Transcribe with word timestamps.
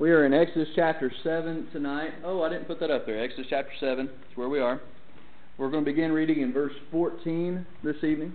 We 0.00 0.10
are 0.10 0.26
in 0.26 0.34
Exodus 0.34 0.66
chapter 0.74 1.12
7 1.22 1.68
tonight. 1.72 2.14
Oh, 2.24 2.42
I 2.42 2.48
didn't 2.48 2.66
put 2.66 2.80
that 2.80 2.90
up 2.90 3.06
there. 3.06 3.22
Exodus 3.22 3.46
chapter 3.48 3.70
7 3.78 4.06
is 4.06 4.36
where 4.36 4.48
we 4.48 4.58
are. 4.58 4.80
We're 5.56 5.70
going 5.70 5.84
to 5.84 5.88
begin 5.88 6.10
reading 6.10 6.40
in 6.40 6.52
verse 6.52 6.72
14 6.90 7.64
this 7.84 7.94
evening. 8.02 8.32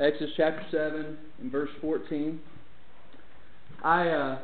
Exodus 0.00 0.30
chapter 0.36 0.64
7 0.72 1.16
and 1.42 1.52
verse 1.52 1.70
14. 1.80 2.40
I, 3.84 4.08
uh, 4.08 4.38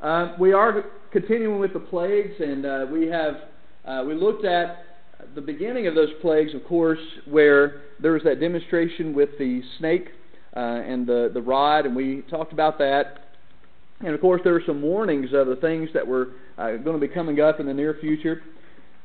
uh, 0.00 0.36
we 0.40 0.54
are 0.54 0.86
continuing 1.12 1.58
with 1.58 1.74
the 1.74 1.80
plagues, 1.80 2.32
and 2.40 2.64
uh, 2.64 2.86
we 2.90 3.08
have 3.08 3.34
uh, 3.84 4.02
we 4.06 4.14
looked 4.14 4.46
at 4.46 4.86
the 5.34 5.42
beginning 5.42 5.86
of 5.86 5.94
those 5.94 6.08
plagues, 6.22 6.54
of 6.54 6.64
course, 6.64 6.98
where 7.26 7.82
there 8.00 8.12
was 8.12 8.22
that 8.22 8.40
demonstration 8.40 9.12
with 9.12 9.28
the 9.38 9.60
snake 9.78 10.08
uh, 10.56 10.60
and 10.60 11.06
the, 11.06 11.30
the 11.32 11.42
rod, 11.42 11.86
and 11.86 11.96
we 11.96 12.22
talked 12.30 12.52
about 12.52 12.78
that. 12.78 13.20
And 14.00 14.14
of 14.14 14.20
course, 14.20 14.40
there 14.44 14.52
were 14.52 14.62
some 14.66 14.82
warnings 14.82 15.30
of 15.32 15.46
the 15.46 15.56
things 15.56 15.88
that 15.94 16.06
were 16.06 16.32
uh, 16.58 16.76
going 16.76 16.98
to 17.00 17.06
be 17.06 17.12
coming 17.12 17.40
up 17.40 17.60
in 17.60 17.66
the 17.66 17.74
near 17.74 17.96
future. 18.00 18.42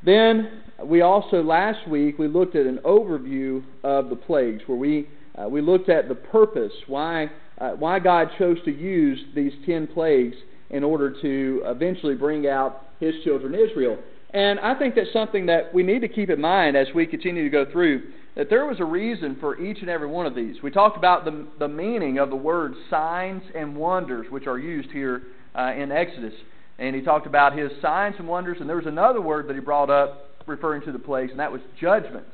Then 0.04 0.62
we 0.84 1.02
also 1.02 1.42
last 1.42 1.88
week 1.88 2.18
we 2.18 2.28
looked 2.28 2.56
at 2.56 2.66
an 2.66 2.78
overview 2.84 3.62
of 3.82 4.08
the 4.08 4.16
plagues, 4.16 4.62
where 4.66 4.78
we 4.78 5.08
uh, 5.36 5.48
we 5.48 5.60
looked 5.60 5.88
at 5.88 6.08
the 6.08 6.14
purpose 6.14 6.72
why 6.86 7.30
uh, 7.58 7.70
why 7.72 7.98
God 7.98 8.28
chose 8.38 8.58
to 8.64 8.70
use 8.70 9.18
these 9.34 9.52
ten 9.66 9.86
plagues 9.86 10.36
in 10.70 10.82
order 10.84 11.14
to 11.20 11.62
eventually 11.66 12.14
bring 12.14 12.46
out 12.46 12.86
His 12.98 13.14
children 13.24 13.54
Israel. 13.54 13.98
And 14.32 14.60
I 14.60 14.78
think 14.78 14.94
that's 14.94 15.12
something 15.12 15.46
that 15.46 15.74
we 15.74 15.82
need 15.82 16.00
to 16.00 16.08
keep 16.08 16.30
in 16.30 16.40
mind 16.40 16.76
as 16.76 16.86
we 16.94 17.06
continue 17.06 17.42
to 17.44 17.50
go 17.50 17.70
through 17.70 18.02
that 18.36 18.48
there 18.48 18.64
was 18.64 18.78
a 18.78 18.84
reason 18.84 19.36
for 19.40 19.60
each 19.60 19.78
and 19.80 19.90
every 19.90 20.06
one 20.06 20.24
of 20.24 20.34
these. 20.34 20.62
We 20.62 20.70
talked 20.70 20.96
about 20.96 21.24
the, 21.24 21.46
the 21.58 21.68
meaning 21.68 22.18
of 22.18 22.30
the 22.30 22.36
words 22.36 22.76
signs 22.88 23.42
and 23.56 23.76
wonders, 23.76 24.26
which 24.30 24.46
are 24.46 24.58
used 24.58 24.90
here 24.90 25.22
uh, 25.54 25.72
in 25.76 25.90
Exodus. 25.90 26.34
And 26.78 26.94
he 26.94 27.02
talked 27.02 27.26
about 27.26 27.58
his 27.58 27.70
signs 27.82 28.14
and 28.18 28.28
wonders, 28.28 28.58
and 28.60 28.68
there 28.68 28.76
was 28.76 28.86
another 28.86 29.20
word 29.20 29.48
that 29.48 29.54
he 29.54 29.60
brought 29.60 29.90
up 29.90 30.30
referring 30.46 30.82
to 30.82 30.92
the 30.92 30.98
plagues, 30.98 31.32
and 31.32 31.40
that 31.40 31.52
was 31.52 31.60
judgments. 31.80 32.30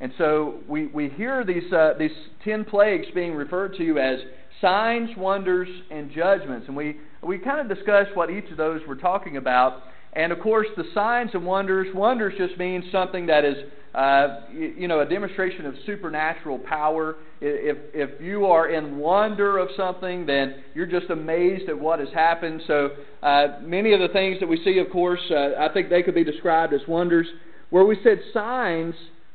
And 0.00 0.12
so 0.18 0.60
we, 0.68 0.86
we 0.88 1.08
hear 1.08 1.44
these, 1.44 1.72
uh, 1.72 1.94
these 1.98 2.12
ten 2.44 2.64
plagues 2.64 3.06
being 3.14 3.34
referred 3.34 3.76
to 3.78 3.98
as 3.98 4.18
signs, 4.60 5.10
wonders, 5.16 5.68
and 5.90 6.10
judgments. 6.12 6.66
And 6.68 6.76
we, 6.76 6.98
we 7.22 7.38
kind 7.38 7.60
of 7.60 7.74
discussed 7.74 8.10
what 8.14 8.30
each 8.30 8.50
of 8.50 8.56
those 8.56 8.82
were 8.86 8.96
talking 8.96 9.36
about. 9.36 9.82
And 10.14 10.32
of 10.32 10.40
course, 10.40 10.68
the 10.76 10.84
signs 10.94 11.30
and 11.34 11.44
wonders, 11.44 11.88
wonders 11.94 12.34
just 12.38 12.56
means 12.58 12.84
something 12.92 13.26
that 13.26 13.44
is 13.44 13.56
uh, 13.94 14.40
you, 14.52 14.88
know, 14.88 15.00
a 15.00 15.06
demonstration 15.06 15.66
of 15.66 15.74
supernatural 15.86 16.58
power. 16.58 17.16
If, 17.40 17.78
if 17.94 18.20
you 18.20 18.46
are 18.46 18.68
in 18.68 18.98
wonder 18.98 19.58
of 19.58 19.68
something, 19.76 20.26
then 20.26 20.64
you're 20.74 20.86
just 20.86 21.10
amazed 21.10 21.68
at 21.68 21.78
what 21.78 22.00
has 22.00 22.08
happened. 22.12 22.62
So, 22.66 22.90
uh, 23.22 23.58
many 23.62 23.92
of 23.92 24.00
the 24.00 24.08
things 24.08 24.40
that 24.40 24.48
we 24.48 24.62
see, 24.64 24.78
of 24.78 24.90
course, 24.90 25.20
uh, 25.30 25.50
I 25.60 25.72
think 25.72 25.90
they 25.90 26.02
could 26.02 26.14
be 26.14 26.24
described 26.24 26.72
as 26.72 26.80
wonders. 26.88 27.26
Where 27.70 27.84
we 27.84 27.96
said 28.02 28.20
signs 28.32 28.94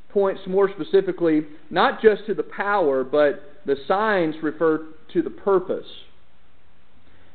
points 0.09 0.41
more 0.47 0.69
specifically 0.69 1.43
not 1.69 2.01
just 2.01 2.25
to 2.25 2.33
the 2.33 2.43
power, 2.43 3.03
but 3.03 3.61
the 3.65 3.75
signs 3.87 4.35
refer 4.43 4.87
to 5.13 5.21
the 5.21 5.29
purpose. 5.29 5.87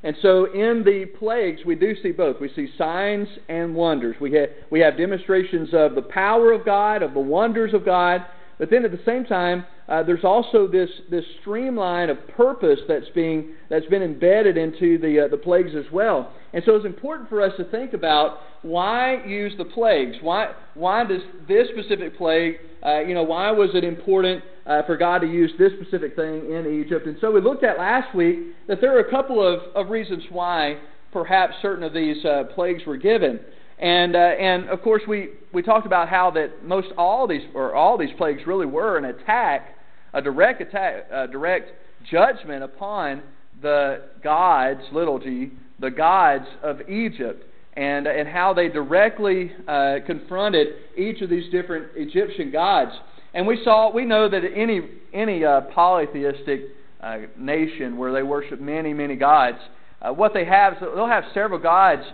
And 0.05 0.15
so 0.21 0.53
in 0.53 0.85
the 0.85 1.07
plagues, 1.19 1.63
we 1.65 1.75
do 1.77 1.97
see 2.03 2.13
both. 2.13 2.39
We 2.39 2.51
see 2.55 2.69
signs 2.77 3.27
and 3.49 3.75
wonders. 3.75 4.17
We 4.21 4.35
have, 4.35 4.51
we 4.71 4.81
have 4.81 4.99
demonstrations 4.99 5.71
of 5.73 5.95
the 5.95 6.03
power 6.03 6.53
of 6.53 6.67
God, 6.67 7.03
of 7.03 7.15
the 7.15 7.21
wonders 7.21 7.73
of 7.73 7.87
God, 7.87 8.21
but 8.59 8.71
then 8.71 8.85
at 8.85 8.91
the 8.91 9.01
same 9.07 9.25
time, 9.25 9.65
uh, 9.89 10.03
there's 10.03 10.25
also 10.25 10.67
this, 10.67 10.89
this 11.11 11.25
streamline 11.41 12.09
of 12.11 12.17
purpose 12.29 12.81
that's, 12.89 13.09
being, 13.15 13.51
that's 13.69 13.87
been 13.87 14.03
embedded 14.03 14.57
into 14.57 14.99
the, 14.99 15.25
uh, 15.25 15.29
the 15.29 15.37
plagues 15.37 15.73
as 15.77 15.85
well. 15.93 16.33
And 16.53 16.63
so 16.65 16.75
it's 16.77 16.87
important 16.87 17.29
for 17.29 17.43
us 17.43 17.53
to 17.59 17.65
think 17.65 17.93
about 17.93 18.39
why 18.63 19.23
use 19.27 19.53
the 19.59 19.65
plagues? 19.65 20.17
Why, 20.23 20.53
why 20.75 21.05
does 21.05 21.21
this 21.47 21.69
specific 21.69 22.17
plague, 22.17 22.55
uh, 22.85 23.01
you 23.01 23.15
know, 23.15 23.25
why 23.25 23.51
was 23.51 23.71
it 23.75 23.85
important 23.85 24.43
uh, 24.67 24.83
for 24.87 24.97
God 24.97 25.19
to 25.21 25.27
use 25.27 25.51
this 25.59 25.73
specific 25.81 26.17
thing 26.17 26.53
in 26.53 26.83
Egypt. 26.83 27.07
And 27.07 27.17
so 27.21 27.31
we 27.31 27.41
looked 27.41 27.65
at 27.65 27.79
last 27.79 28.15
week 28.15 28.39
that 28.69 28.81
there 28.81 28.97
are 28.97 29.01
a 29.01 29.11
couple 29.11 29.47
of, 29.47 29.61
of 29.75 29.91
reasons 29.91 30.23
why 30.31 30.79
perhaps 31.13 31.55
certain 31.63 31.85
of 31.85 31.93
these 31.93 32.25
uh, 32.25 32.45
plagues 32.55 32.83
were 32.87 32.97
given. 32.97 33.41
And, 33.85 34.17
uh, 34.17 34.19
and 34.19 34.71
of 34.71 34.81
course, 34.81 35.03
we, 35.07 35.29
we 35.53 35.61
talked 35.61 35.85
about 35.85 36.09
how 36.09 36.31
that 36.31 36.65
most 36.65 36.89
all 36.97 37.29
these, 37.29 37.43
or 37.55 37.75
all 37.75 37.99
these 37.99 38.17
plagues 38.17 38.41
really 38.47 38.65
were 38.65 38.97
an 38.97 39.05
attack, 39.05 39.77
a 40.15 40.23
direct 40.23 40.63
attack, 40.63 41.05
a 41.13 41.29
direct 41.29 41.71
judgment 42.11 42.65
upon 42.65 43.23
the 43.61 44.01
gods, 44.23 44.81
little 44.91 45.19
g, 45.19 45.51
the 45.81 45.91
gods 45.91 46.47
of 46.63 46.89
Egypt 46.89 47.45
and, 47.75 48.07
and 48.07 48.27
how 48.27 48.55
they 48.55 48.69
directly 48.69 49.53
uh, 49.69 49.97
confronted 50.07 50.69
each 50.97 51.21
of 51.21 51.29
these 51.29 51.53
different 51.53 51.89
Egyptian 51.95 52.51
gods. 52.51 52.93
And 53.35 53.47
we 53.47 53.61
saw, 53.65 53.93
we 53.93 54.07
know 54.07 54.31
that 54.31 54.45
any 54.57 54.81
any 55.13 55.45
uh, 55.45 55.61
polytheistic 55.75 56.63
uh, 57.03 57.19
nation 57.37 57.99
where 57.99 58.15
they 58.15 58.23
worship 58.23 58.63
many 58.63 58.95
many 58.95 59.17
gods, 59.17 59.59
uh, 60.01 60.11
what 60.11 60.33
they 60.33 60.47
have 60.47 60.75
is 60.75 60.79
they'll 60.81 61.07
have 61.07 61.25
several 61.35 61.61
gods 61.61 62.05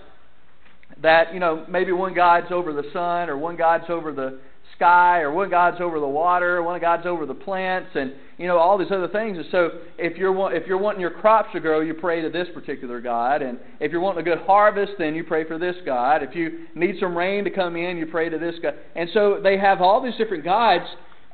that 1.02 1.32
you 1.32 1.40
know 1.40 1.64
maybe 1.68 1.92
one 1.92 2.14
god's 2.14 2.50
over 2.50 2.72
the 2.72 2.84
sun 2.92 3.28
or 3.28 3.38
one 3.38 3.56
god's 3.56 3.84
over 3.88 4.12
the 4.12 4.38
sky 4.76 5.20
or 5.20 5.32
one 5.32 5.50
god's 5.50 5.80
over 5.80 6.00
the 6.00 6.06
water 6.06 6.62
one 6.62 6.80
god's 6.80 7.06
over 7.06 7.26
the 7.26 7.34
plants 7.34 7.90
and 7.94 8.12
you 8.38 8.46
know 8.46 8.58
all 8.58 8.78
these 8.78 8.90
other 8.90 9.08
things. 9.08 9.36
And 9.36 9.46
so 9.50 9.70
if 9.98 10.16
you're 10.16 10.54
if 10.54 10.66
you're 10.66 10.78
wanting 10.78 11.00
your 11.00 11.10
crops 11.10 11.50
to 11.52 11.60
grow 11.60 11.80
you 11.80 11.94
pray 11.94 12.22
to 12.22 12.30
this 12.30 12.48
particular 12.54 13.00
god. 13.00 13.42
And 13.42 13.58
if 13.80 13.92
you're 13.92 14.00
wanting 14.00 14.20
a 14.20 14.24
good 14.24 14.44
harvest 14.46 14.92
then 14.98 15.14
you 15.14 15.24
pray 15.24 15.44
for 15.44 15.58
this 15.58 15.76
god. 15.84 16.22
If 16.22 16.34
you 16.34 16.66
need 16.74 16.96
some 17.00 17.16
rain 17.16 17.44
to 17.44 17.50
come 17.50 17.76
in 17.76 17.96
you 17.96 18.06
pray 18.06 18.28
to 18.28 18.38
this 18.38 18.54
god. 18.62 18.74
And 18.96 19.08
so 19.12 19.40
they 19.42 19.58
have 19.58 19.80
all 19.80 20.02
these 20.02 20.16
different 20.16 20.44
gods. 20.44 20.84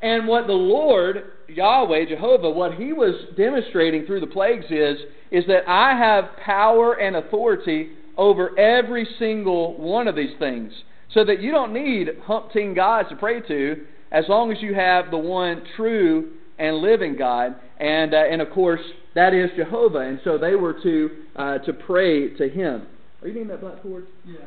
And 0.03 0.29
what 0.29 0.47
the 0.47 0.53
Lord, 0.53 1.25
Yahweh, 1.49 2.05
Jehovah, 2.11 2.51
what 2.51 2.75
he 2.75 2.93
was 2.93 3.15
demonstrating 3.37 4.05
through 4.05 4.21
the 4.21 4.27
plagues 4.27 4.67
is, 4.69 4.99
is 5.31 5.45
that 5.47 5.67
I 5.67 5.97
have 5.97 6.37
power 6.45 6.95
and 6.95 7.17
authority 7.17 7.93
over 8.17 8.59
every 8.59 9.07
single 9.19 9.77
one 9.79 10.09
of 10.09 10.17
these 10.17 10.37
things. 10.39 10.73
So 11.13 11.25
that 11.25 11.41
you 11.41 11.53
don't 11.53 11.73
need 11.73 12.09
humpteen 12.27 12.75
gods 12.75 13.09
to 13.11 13.17
pray 13.17 13.41
to 13.41 13.87
as 14.11 14.25
long 14.29 14.53
as 14.53 14.61
you 14.61 14.75
have 14.75 15.11
the 15.11 15.19
one 15.19 15.63
true 15.77 16.33
and 16.59 16.79
living 16.79 17.17
God. 17.17 17.57
And, 17.79 18.15
uh, 18.15 18.25
and 18.31 18.43
of 18.43 18.51
course, 18.51 18.81
that 19.15 19.33
is 19.33 19.51
Jehovah. 19.57 20.01
And 20.01 20.21
so 20.25 20.39
they 20.39 20.55
were 20.55 20.75
to, 20.83 21.11
uh, 21.37 21.59
to 21.59 21.73
pray 21.73 22.35
to 22.37 22.49
him. 22.49 22.87
Are 23.23 23.29
you 23.29 23.35
needing 23.35 23.49
that 23.49 23.61
blackboard? 23.61 24.07
Yeah. 24.25 24.39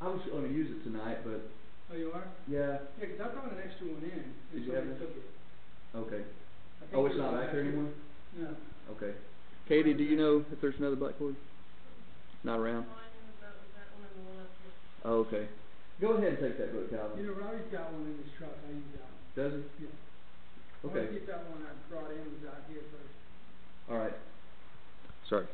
I 0.00 0.08
was 0.08 0.20
going 0.30 0.44
to 0.44 0.52
use 0.52 0.70
it 0.70 0.84
tonight, 0.84 1.18
but 1.24 1.42
Oh, 1.92 1.96
you 1.96 2.12
are? 2.12 2.24
Yeah. 2.46 2.78
Yeah, 2.98 3.06
because 3.06 3.20
I 3.20 3.28
brought 3.34 3.50
an 3.50 3.58
extra 3.64 3.86
one 3.86 4.02
in. 4.02 4.24
Did 4.54 4.66
you 4.66 4.74
have 4.74 4.84
it? 4.84 5.02
It. 5.02 5.96
Okay. 5.96 6.22
Oh, 6.94 7.06
it's 7.06 7.16
not 7.16 7.34
back 7.34 7.50
there 7.50 7.62
anymore? 7.62 7.90
No. 8.38 8.48
Okay. 8.92 9.12
Katie, 9.68 9.94
do 9.94 10.04
you 10.04 10.16
know 10.16 10.44
if 10.52 10.60
there's 10.60 10.74
another 10.78 10.96
blackboard? 10.96 11.34
Not 12.44 12.58
around? 12.58 12.86
Oh, 15.04 15.24
okay. 15.28 15.48
Go 16.00 16.12
ahead 16.16 16.34
and 16.34 16.38
take 16.38 16.58
that 16.58 16.72
book, 16.72 16.90
Calvin. 16.90 17.18
You 17.18 17.26
know, 17.28 17.32
Robbie's 17.34 17.68
got 17.72 17.92
one 17.92 18.02
in 18.02 18.16
his 18.24 18.32
truck. 18.38 18.52
I 18.66 18.72
use 18.72 18.84
that 18.96 19.04
one. 19.04 19.50
Does 19.50 19.64
he? 19.78 19.84
Yeah. 19.84 19.90
I 20.82 20.86
Okay. 20.86 21.06
to 21.06 21.12
get 21.12 21.26
that 21.26 21.44
one 21.50 21.60
I 21.62 21.92
brought 21.92 22.10
in 22.10 22.18
was 22.18 22.48
out 22.48 22.64
here 22.68 22.80
first. 22.90 23.12
All 23.90 23.98
right. 23.98 24.14
Sorry. 25.28 25.46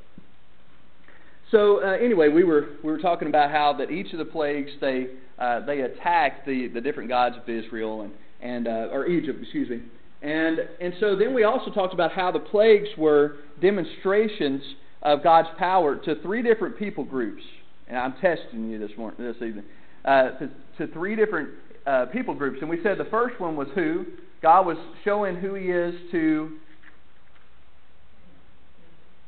So 1.50 1.82
uh, 1.82 1.96
anyway, 1.96 2.28
we 2.28 2.44
were 2.44 2.70
we 2.82 2.90
were 2.90 2.98
talking 2.98 3.28
about 3.28 3.50
how 3.50 3.72
that 3.78 3.90
each 3.90 4.12
of 4.12 4.18
the 4.18 4.24
plagues 4.24 4.70
they 4.80 5.08
uh, 5.38 5.64
they 5.66 5.80
attacked 5.80 6.46
the, 6.46 6.68
the 6.68 6.80
different 6.80 7.08
gods 7.08 7.36
of 7.36 7.48
Israel 7.48 8.02
and 8.02 8.12
and 8.40 8.68
uh, 8.68 8.88
or 8.92 9.06
Egypt, 9.06 9.38
excuse 9.42 9.68
me, 9.68 9.80
and 10.22 10.58
and 10.80 10.94
so 11.00 11.16
then 11.16 11.34
we 11.34 11.44
also 11.44 11.70
talked 11.70 11.94
about 11.94 12.12
how 12.12 12.30
the 12.30 12.38
plagues 12.38 12.88
were 12.98 13.36
demonstrations 13.60 14.62
of 15.02 15.22
God's 15.22 15.48
power 15.58 15.96
to 15.96 16.20
three 16.22 16.42
different 16.42 16.78
people 16.78 17.04
groups, 17.04 17.42
and 17.88 17.98
I'm 17.98 18.14
testing 18.14 18.70
you 18.70 18.78
this 18.78 18.96
morning 18.96 19.24
this 19.24 19.36
evening 19.36 19.64
uh, 20.04 20.30
to, 20.30 20.50
to 20.78 20.92
three 20.92 21.16
different 21.16 21.50
uh, 21.86 22.06
people 22.06 22.34
groups, 22.34 22.58
and 22.60 22.70
we 22.70 22.78
said 22.82 22.98
the 22.98 23.04
first 23.10 23.40
one 23.40 23.56
was 23.56 23.68
who 23.74 24.06
God 24.42 24.66
was 24.66 24.76
showing 25.04 25.36
who 25.36 25.54
He 25.54 25.66
is 25.66 25.94
to 26.12 26.58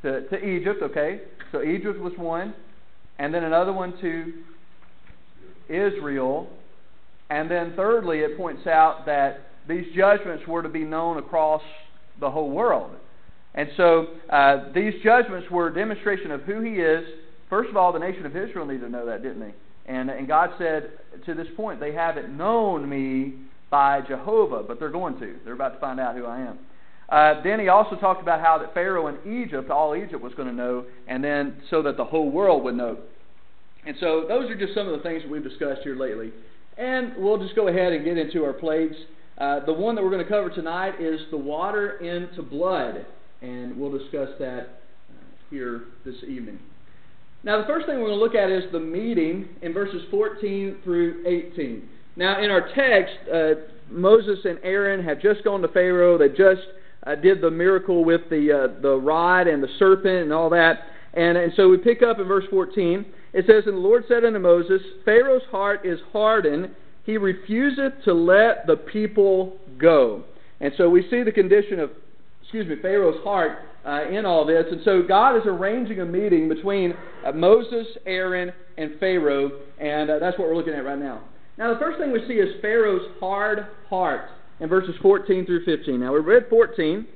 to, 0.02 0.28
to 0.28 0.44
Egypt, 0.44 0.80
okay? 0.82 1.20
So 1.52 1.62
Egypt 1.62 1.98
was 1.98 2.12
one. 2.16 2.54
And 3.18 3.34
then 3.34 3.44
another 3.44 3.72
one 3.72 3.98
to 4.00 4.32
Israel. 5.68 6.48
And 7.30 7.50
then 7.50 7.72
thirdly, 7.76 8.20
it 8.20 8.36
points 8.36 8.66
out 8.66 9.06
that 9.06 9.40
these 9.68 9.86
judgments 9.94 10.46
were 10.46 10.62
to 10.62 10.68
be 10.68 10.84
known 10.84 11.18
across 11.18 11.62
the 12.20 12.30
whole 12.30 12.50
world. 12.50 12.92
And 13.58 13.68
so 13.76 14.06
uh, 14.30 14.72
these 14.72 14.94
judgments 15.02 15.50
were 15.50 15.66
a 15.66 15.74
demonstration 15.74 16.30
of 16.30 16.42
who 16.42 16.60
he 16.60 16.74
is. 16.74 17.04
First 17.50 17.68
of 17.68 17.76
all, 17.76 17.92
the 17.92 17.98
nation 17.98 18.24
of 18.24 18.36
Israel 18.36 18.64
needed 18.64 18.82
to 18.82 18.88
know 18.88 19.04
that, 19.06 19.20
didn't 19.20 19.40
they? 19.40 19.52
And, 19.92 20.10
and 20.10 20.28
God 20.28 20.50
said 20.58 20.92
to 21.26 21.34
this 21.34 21.48
point, 21.56 21.80
they 21.80 21.92
haven't 21.92 22.36
known 22.36 22.88
me 22.88 23.34
by 23.68 24.02
Jehovah, 24.02 24.62
but 24.62 24.78
they're 24.78 24.90
going 24.90 25.18
to. 25.18 25.34
They're 25.44 25.54
about 25.54 25.74
to 25.74 25.80
find 25.80 25.98
out 25.98 26.14
who 26.14 26.24
I 26.24 26.38
am. 26.38 26.58
Uh, 27.08 27.42
then 27.42 27.58
he 27.58 27.66
also 27.66 27.96
talked 27.96 28.22
about 28.22 28.40
how 28.40 28.58
that 28.58 28.74
Pharaoh 28.74 29.08
in 29.08 29.42
Egypt, 29.42 29.70
all 29.70 29.96
Egypt 29.96 30.22
was 30.22 30.34
going 30.34 30.46
to 30.46 30.54
know, 30.54 30.84
and 31.08 31.24
then 31.24 31.56
so 31.68 31.82
that 31.82 31.96
the 31.96 32.04
whole 32.04 32.30
world 32.30 32.62
would 32.62 32.76
know. 32.76 32.96
And 33.84 33.96
so 33.98 34.24
those 34.28 34.48
are 34.50 34.56
just 34.56 34.72
some 34.72 34.86
of 34.86 34.96
the 34.96 35.02
things 35.02 35.22
that 35.22 35.30
we've 35.32 35.42
discussed 35.42 35.80
here 35.82 35.96
lately. 35.96 36.30
And 36.76 37.14
we'll 37.16 37.38
just 37.38 37.56
go 37.56 37.66
ahead 37.66 37.92
and 37.92 38.04
get 38.04 38.18
into 38.18 38.44
our 38.44 38.52
plagues. 38.52 38.94
Uh, 39.36 39.64
the 39.64 39.72
one 39.72 39.96
that 39.96 40.04
we're 40.04 40.10
going 40.10 40.22
to 40.22 40.30
cover 40.30 40.48
tonight 40.50 41.00
is 41.00 41.20
the 41.32 41.36
water 41.36 41.96
into 41.98 42.42
blood, 42.42 43.04
and 43.42 43.78
we'll 43.78 43.96
discuss 43.96 44.28
that 44.38 44.80
uh, 45.10 45.24
here 45.50 45.84
this 46.04 46.16
evening. 46.26 46.58
Now, 47.44 47.60
the 47.60 47.66
first 47.66 47.86
thing 47.86 47.96
we're 48.00 48.08
going 48.08 48.18
to 48.18 48.24
look 48.24 48.34
at 48.34 48.50
is 48.50 48.64
the 48.72 48.80
meeting 48.80 49.48
in 49.62 49.72
verses 49.72 50.02
14 50.10 50.78
through 50.82 51.24
18. 51.26 51.88
Now, 52.16 52.42
in 52.42 52.50
our 52.50 52.68
text, 52.74 53.14
uh, 53.32 53.50
Moses 53.90 54.40
and 54.44 54.58
Aaron 54.62 55.04
have 55.04 55.20
just 55.20 55.44
gone 55.44 55.62
to 55.62 55.68
Pharaoh. 55.68 56.18
They 56.18 56.28
just 56.28 56.62
uh, 57.06 57.14
did 57.14 57.40
the 57.40 57.50
miracle 57.50 58.04
with 58.04 58.22
the 58.28 58.52
uh, 58.52 58.80
the 58.82 58.96
rod 58.96 59.46
and 59.46 59.62
the 59.62 59.68
serpent 59.78 60.24
and 60.24 60.32
all 60.32 60.50
that. 60.50 60.80
And, 61.14 61.38
and 61.38 61.52
so 61.56 61.68
we 61.68 61.78
pick 61.78 62.02
up 62.02 62.18
in 62.18 62.26
verse 62.26 62.44
14. 62.50 63.04
It 63.32 63.46
says, 63.46 63.64
And 63.66 63.76
the 63.76 63.80
Lord 63.80 64.04
said 64.08 64.24
unto 64.24 64.38
Moses, 64.38 64.82
Pharaoh's 65.04 65.42
heart 65.50 65.84
is 65.84 65.98
hardened. 66.12 66.70
He 67.04 67.16
refuseth 67.16 68.04
to 68.04 68.12
let 68.12 68.66
the 68.66 68.76
people 68.76 69.56
go. 69.78 70.24
And 70.60 70.72
so 70.76 70.88
we 70.88 71.08
see 71.10 71.22
the 71.22 71.32
condition 71.32 71.80
of, 71.80 71.90
excuse 72.48 72.66
me, 72.66 72.76
Pharaoh's 72.80 73.22
heart 73.24 73.58
uh, 73.84 74.08
in 74.08 74.24
all 74.24 74.46
this. 74.46 74.64
And 74.70 74.80
so 74.82 75.02
God 75.02 75.36
is 75.36 75.42
arranging 75.44 76.00
a 76.00 76.04
meeting 76.06 76.48
between 76.48 76.94
uh, 77.26 77.32
Moses, 77.32 77.86
Aaron, 78.06 78.50
and 78.78 78.98
Pharaoh. 78.98 79.50
And 79.78 80.08
uh, 80.08 80.18
that's 80.18 80.38
what 80.38 80.48
we're 80.48 80.56
looking 80.56 80.72
at 80.72 80.82
right 80.82 80.98
now. 80.98 81.20
Now, 81.58 81.74
the 81.74 81.78
first 81.78 81.98
thing 81.98 82.10
we 82.10 82.26
see 82.26 82.34
is 82.36 82.58
Pharaoh's 82.62 83.06
hard 83.20 83.66
heart 83.90 84.30
in 84.60 84.68
verses 84.70 84.94
14 85.02 85.44
through 85.44 85.66
15. 85.66 86.00
Now, 86.00 86.14
we 86.14 86.20
read 86.20 86.46
14. 86.48 87.06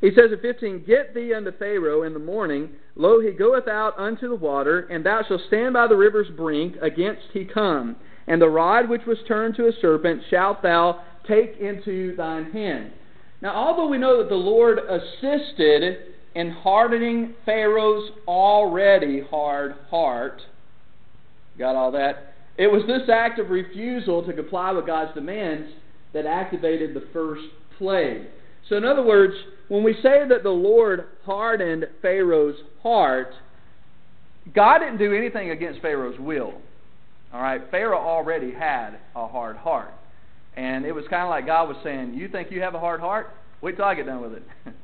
He 0.00 0.10
says 0.14 0.32
in 0.32 0.40
15, 0.40 0.84
Get 0.86 1.14
thee 1.14 1.34
unto 1.34 1.52
Pharaoh 1.58 2.04
in 2.04 2.14
the 2.14 2.18
morning, 2.18 2.70
lo, 2.96 3.20
he 3.20 3.32
goeth 3.32 3.68
out 3.68 3.98
unto 3.98 4.26
the 4.26 4.36
water, 4.36 4.86
and 4.90 5.04
thou 5.04 5.20
shalt 5.28 5.42
stand 5.48 5.74
by 5.74 5.86
the 5.86 5.96
river's 5.96 6.30
brink 6.34 6.76
against 6.80 7.24
he 7.34 7.44
come. 7.44 7.96
And 8.26 8.40
the 8.40 8.48
rod 8.48 8.88
which 8.88 9.04
was 9.06 9.18
turned 9.28 9.56
to 9.56 9.66
a 9.66 9.72
serpent 9.82 10.22
shalt 10.30 10.62
thou 10.62 11.02
take 11.26 11.58
into 11.60 12.16
thine 12.16 12.50
hand. 12.52 12.92
Now, 13.40 13.54
although 13.54 13.86
we 13.86 13.98
know 13.98 14.18
that 14.18 14.28
the 14.28 14.34
Lord 14.34 14.78
assisted 14.78 15.98
in 16.34 16.50
hardening 16.50 17.34
Pharaoh's 17.44 18.10
already 18.26 19.22
hard 19.30 19.74
heart, 19.90 20.42
got 21.58 21.76
all 21.76 21.92
that? 21.92 22.34
It 22.56 22.66
was 22.66 22.82
this 22.86 23.08
act 23.12 23.38
of 23.38 23.50
refusal 23.50 24.24
to 24.26 24.32
comply 24.32 24.72
with 24.72 24.86
God's 24.86 25.14
demands 25.14 25.70
that 26.12 26.26
activated 26.26 26.94
the 26.94 27.06
first 27.12 27.44
plague. 27.78 28.22
So, 28.68 28.76
in 28.76 28.84
other 28.84 29.04
words, 29.04 29.34
when 29.68 29.84
we 29.84 29.94
say 29.94 30.26
that 30.28 30.42
the 30.42 30.50
Lord 30.50 31.04
hardened 31.24 31.86
Pharaoh's 32.02 32.56
heart, 32.82 33.32
God 34.54 34.78
didn't 34.78 34.98
do 34.98 35.14
anything 35.14 35.50
against 35.50 35.80
Pharaoh's 35.80 36.18
will. 36.18 36.54
All 37.32 37.42
right, 37.42 37.60
Pharaoh 37.70 37.98
already 37.98 38.52
had 38.52 38.98
a 39.14 39.28
hard 39.28 39.56
heart. 39.56 39.92
And 40.58 40.84
it 40.84 40.90
was 40.92 41.04
kind 41.08 41.22
of 41.22 41.30
like 41.30 41.46
God 41.46 41.68
was 41.68 41.76
saying, 41.84 42.14
You 42.14 42.28
think 42.28 42.50
you 42.50 42.60
have 42.62 42.74
a 42.74 42.80
hard 42.80 42.98
heart? 42.98 43.30
Wait 43.60 43.76
till 43.76 43.84
I 43.84 43.94
get 43.94 44.06
done 44.06 44.20
with 44.20 44.32
it. 44.32 44.42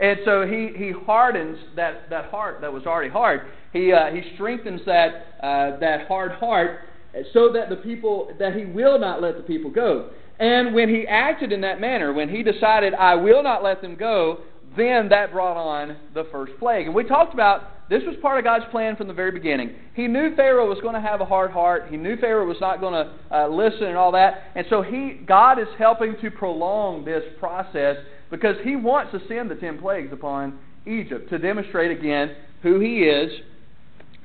and 0.00 0.18
so 0.24 0.44
he, 0.44 0.72
he 0.76 0.90
hardens 0.90 1.58
that, 1.76 2.10
that 2.10 2.28
heart 2.30 2.60
that 2.60 2.72
was 2.72 2.86
already 2.86 3.08
hard. 3.08 3.42
He, 3.72 3.92
uh, 3.92 4.10
he 4.10 4.34
strengthens 4.34 4.80
that, 4.84 5.38
uh, 5.40 5.78
that 5.78 6.08
hard 6.08 6.32
heart 6.32 6.80
so 7.32 7.52
that 7.52 7.68
the 7.68 7.76
people, 7.76 8.32
that 8.40 8.56
he 8.56 8.64
will 8.64 8.98
not 8.98 9.22
let 9.22 9.36
the 9.36 9.44
people 9.44 9.70
go. 9.70 10.10
And 10.40 10.74
when 10.74 10.88
he 10.88 11.06
acted 11.06 11.52
in 11.52 11.60
that 11.60 11.80
manner, 11.80 12.12
when 12.12 12.28
he 12.28 12.42
decided, 12.42 12.92
I 12.92 13.14
will 13.14 13.44
not 13.44 13.62
let 13.62 13.80
them 13.82 13.94
go, 13.94 14.40
then 14.76 15.08
that 15.08 15.32
brought 15.32 15.56
on 15.56 15.96
the 16.14 16.24
first 16.30 16.52
plague. 16.58 16.86
And 16.86 16.94
we 16.94 17.04
talked 17.04 17.34
about 17.34 17.88
this 17.88 18.02
was 18.04 18.16
part 18.20 18.38
of 18.38 18.44
God's 18.44 18.64
plan 18.70 18.96
from 18.96 19.06
the 19.06 19.14
very 19.14 19.30
beginning. 19.30 19.74
He 19.94 20.08
knew 20.08 20.34
Pharaoh 20.34 20.68
was 20.68 20.78
going 20.80 20.94
to 20.94 21.00
have 21.00 21.20
a 21.20 21.24
hard 21.24 21.52
heart. 21.52 21.86
He 21.88 21.96
knew 21.96 22.16
Pharaoh 22.16 22.46
was 22.46 22.56
not 22.60 22.80
going 22.80 22.94
to 22.94 23.12
uh, 23.34 23.48
listen 23.48 23.84
and 23.84 23.96
all 23.96 24.12
that. 24.12 24.42
And 24.54 24.66
so 24.68 24.82
he, 24.82 25.20
God 25.26 25.60
is 25.60 25.68
helping 25.78 26.16
to 26.20 26.30
prolong 26.30 27.04
this 27.04 27.22
process 27.38 27.96
because 28.30 28.56
he 28.64 28.74
wants 28.74 29.12
to 29.12 29.20
send 29.28 29.50
the 29.50 29.54
ten 29.54 29.78
plagues 29.78 30.12
upon 30.12 30.58
Egypt 30.84 31.30
to 31.30 31.38
demonstrate 31.38 31.96
again 31.96 32.34
who 32.62 32.80
he 32.80 33.04
is 33.04 33.30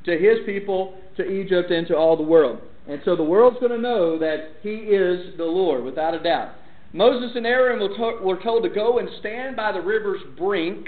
to 0.06 0.18
his 0.18 0.40
people, 0.46 0.98
to 1.18 1.24
Egypt, 1.24 1.70
and 1.70 1.86
to 1.88 1.96
all 1.96 2.18
the 2.18 2.24
world. 2.24 2.60
And 2.88 3.00
so 3.06 3.16
the 3.16 3.24
world's 3.24 3.60
going 3.60 3.72
to 3.72 3.78
know 3.78 4.18
that 4.18 4.54
he 4.64 4.70
is 4.70 5.38
the 5.38 5.46
Lord, 5.46 5.84
without 5.84 6.16
a 6.16 6.20
doubt. 6.22 6.54
Moses 6.94 7.32
and 7.36 7.46
Aaron 7.46 7.80
were 7.80 8.40
told 8.42 8.64
to 8.64 8.70
go 8.70 9.00
and 9.00 9.10
stand 9.20 9.56
by 9.56 9.72
the 9.72 9.82
river's 9.82 10.22
brink. 10.38 10.88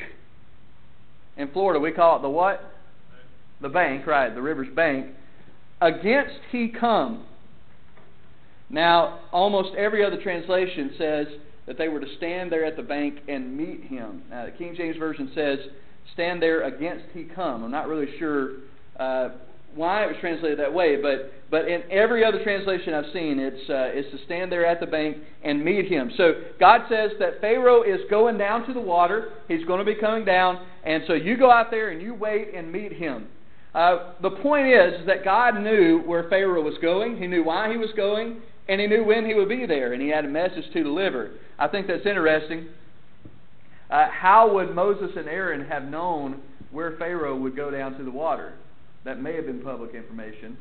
In 1.37 1.49
Florida, 1.51 1.79
we 1.79 1.91
call 1.91 2.17
it 2.17 2.21
the 2.21 2.29
what? 2.29 2.71
The 3.61 3.69
bank, 3.69 4.05
right, 4.05 4.33
the 4.33 4.41
river's 4.41 4.73
bank. 4.75 5.07
Against 5.81 6.39
he 6.51 6.67
come. 6.67 7.25
Now, 8.69 9.19
almost 9.31 9.75
every 9.75 10.03
other 10.03 10.21
translation 10.21 10.91
says 10.97 11.27
that 11.67 11.77
they 11.77 11.87
were 11.87 11.99
to 11.99 12.17
stand 12.17 12.51
there 12.51 12.65
at 12.65 12.75
the 12.75 12.83
bank 12.83 13.19
and 13.27 13.55
meet 13.55 13.83
him. 13.85 14.23
Now, 14.29 14.45
the 14.45 14.51
King 14.51 14.75
James 14.75 14.97
Version 14.97 15.31
says, 15.33 15.59
stand 16.13 16.41
there 16.41 16.63
against 16.63 17.05
he 17.13 17.23
come. 17.23 17.63
I'm 17.63 17.71
not 17.71 17.87
really 17.87 18.17
sure 18.19 18.51
uh, 18.99 19.29
why 19.75 20.03
it 20.03 20.07
was 20.07 20.15
translated 20.19 20.59
that 20.59 20.73
way, 20.73 21.01
but 21.01 21.31
but 21.49 21.67
in 21.67 21.83
every 21.91 22.25
other 22.25 22.43
translation 22.43 22.93
I've 22.93 23.11
seen, 23.13 23.39
it's 23.39 23.69
uh, 23.69 23.89
it's 23.93 24.09
to 24.11 24.25
stand 24.25 24.51
there 24.51 24.65
at 24.65 24.79
the 24.79 24.85
bank 24.85 25.17
and 25.43 25.63
meet 25.63 25.87
him. 25.87 26.11
So 26.17 26.33
God 26.59 26.81
says 26.89 27.11
that 27.19 27.41
Pharaoh 27.41 27.83
is 27.83 28.01
going 28.09 28.37
down 28.37 28.65
to 28.67 28.73
the 28.73 28.81
water; 28.81 29.33
he's 29.47 29.63
going 29.65 29.79
to 29.79 29.85
be 29.85 29.99
coming 29.99 30.25
down, 30.25 30.65
and 30.83 31.03
so 31.07 31.13
you 31.13 31.37
go 31.37 31.51
out 31.51 31.71
there 31.71 31.89
and 31.89 32.01
you 32.01 32.13
wait 32.13 32.53
and 32.55 32.71
meet 32.71 32.93
him. 32.93 33.27
Uh, 33.73 34.13
the 34.21 34.29
point 34.29 34.67
is 34.67 35.05
that 35.07 35.23
God 35.23 35.59
knew 35.59 36.01
where 36.05 36.29
Pharaoh 36.29 36.61
was 36.61 36.75
going. 36.81 37.17
He 37.17 37.27
knew 37.27 37.43
why 37.43 37.71
he 37.71 37.77
was 37.77 37.89
going, 37.95 38.41
and 38.69 38.79
he 38.79 38.87
knew 38.87 39.03
when 39.03 39.25
he 39.25 39.33
would 39.33 39.49
be 39.49 39.65
there, 39.65 39.93
and 39.93 40.01
he 40.01 40.09
had 40.09 40.25
a 40.25 40.29
message 40.29 40.65
to 40.73 40.83
deliver. 40.83 41.31
I 41.57 41.67
think 41.67 41.87
that's 41.87 42.05
interesting. 42.05 42.67
Uh, 43.89 44.07
how 44.11 44.53
would 44.53 44.75
Moses 44.75 45.11
and 45.17 45.27
Aaron 45.27 45.65
have 45.67 45.83
known 45.83 46.41
where 46.71 46.95
Pharaoh 46.97 47.37
would 47.37 47.55
go 47.55 47.71
down 47.71 47.97
to 47.97 48.03
the 48.03 48.11
water? 48.11 48.53
That 49.05 49.21
may 49.21 49.35
have 49.35 49.45
been 49.45 49.61
public 49.61 49.93
information. 49.95 50.57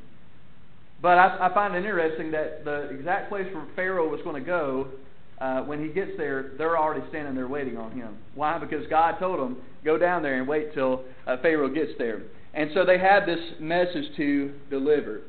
But 1.00 1.18
I, 1.18 1.48
I 1.48 1.54
find 1.54 1.74
it 1.74 1.78
interesting 1.78 2.30
that 2.30 2.64
the 2.64 2.90
exact 2.90 3.28
place 3.28 3.46
where 3.52 3.66
Pharaoh 3.74 4.08
was 4.08 4.20
going 4.22 4.42
to 4.42 4.46
go, 4.46 4.88
uh, 5.40 5.62
when 5.62 5.82
he 5.82 5.92
gets 5.92 6.12
there, 6.16 6.52
they're 6.58 6.78
already 6.78 7.04
standing 7.08 7.34
there 7.34 7.48
waiting 7.48 7.76
on 7.76 7.90
him. 7.92 8.16
Why? 8.34 8.58
Because 8.58 8.86
God 8.88 9.18
told 9.18 9.40
them, 9.40 9.58
go 9.84 9.98
down 9.98 10.22
there 10.22 10.38
and 10.38 10.46
wait 10.46 10.72
till 10.74 11.02
uh, 11.26 11.36
Pharaoh 11.42 11.68
gets 11.68 11.90
there. 11.98 12.22
And 12.54 12.70
so 12.74 12.84
they 12.84 12.98
had 12.98 13.26
this 13.26 13.40
message 13.58 14.14
to 14.16 14.52
deliver. 14.70 15.22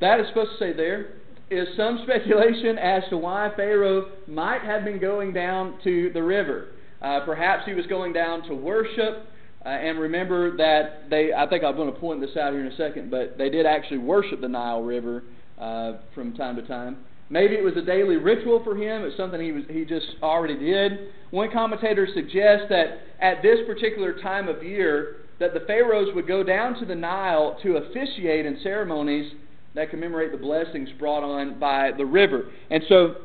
That 0.00 0.18
is 0.18 0.26
supposed 0.28 0.52
to 0.52 0.58
say 0.58 0.72
there 0.72 1.14
is 1.50 1.68
some 1.76 2.00
speculation 2.02 2.78
as 2.78 3.02
to 3.10 3.16
why 3.16 3.52
Pharaoh 3.54 4.10
might 4.26 4.62
have 4.62 4.84
been 4.84 4.98
going 4.98 5.32
down 5.32 5.78
to 5.84 6.10
the 6.12 6.22
river. 6.22 6.68
Uh, 7.00 7.20
perhaps 7.24 7.64
he 7.66 7.74
was 7.74 7.86
going 7.86 8.12
down 8.12 8.42
to 8.48 8.54
worship. 8.54 9.26
Uh, 9.64 9.68
and 9.68 9.98
remember 9.98 10.56
that 10.56 11.08
they, 11.08 11.32
I 11.32 11.46
think 11.46 11.62
I'm 11.62 11.76
going 11.76 11.92
to 11.92 11.98
point 11.98 12.20
this 12.20 12.36
out 12.36 12.52
here 12.52 12.64
in 12.64 12.72
a 12.72 12.76
second, 12.76 13.10
but 13.10 13.38
they 13.38 13.48
did 13.48 13.64
actually 13.64 13.98
worship 13.98 14.40
the 14.40 14.48
Nile 14.48 14.82
River 14.82 15.22
uh, 15.58 15.94
from 16.14 16.34
time 16.34 16.56
to 16.56 16.62
time. 16.62 16.98
Maybe 17.30 17.54
it 17.54 17.62
was 17.62 17.76
a 17.76 17.82
daily 17.82 18.16
ritual 18.16 18.62
for 18.64 18.76
him. 18.76 19.04
It's 19.04 19.16
something 19.16 19.40
he, 19.40 19.52
was, 19.52 19.62
he 19.70 19.84
just 19.84 20.06
already 20.22 20.58
did. 20.58 21.08
One 21.30 21.50
commentator 21.50 22.06
suggests 22.12 22.66
that 22.68 22.98
at 23.20 23.42
this 23.42 23.60
particular 23.66 24.20
time 24.20 24.48
of 24.48 24.62
year, 24.62 25.16
that 25.38 25.54
the 25.54 25.60
pharaohs 25.60 26.14
would 26.14 26.28
go 26.28 26.42
down 26.44 26.78
to 26.78 26.84
the 26.84 26.94
Nile 26.94 27.56
to 27.62 27.76
officiate 27.76 28.46
in 28.46 28.58
ceremonies 28.62 29.32
that 29.74 29.90
commemorate 29.90 30.32
the 30.32 30.38
blessings 30.38 30.88
brought 30.98 31.22
on 31.22 31.58
by 31.58 31.90
the 31.96 32.04
river. 32.04 32.50
And 32.70 32.82
so 32.88 33.16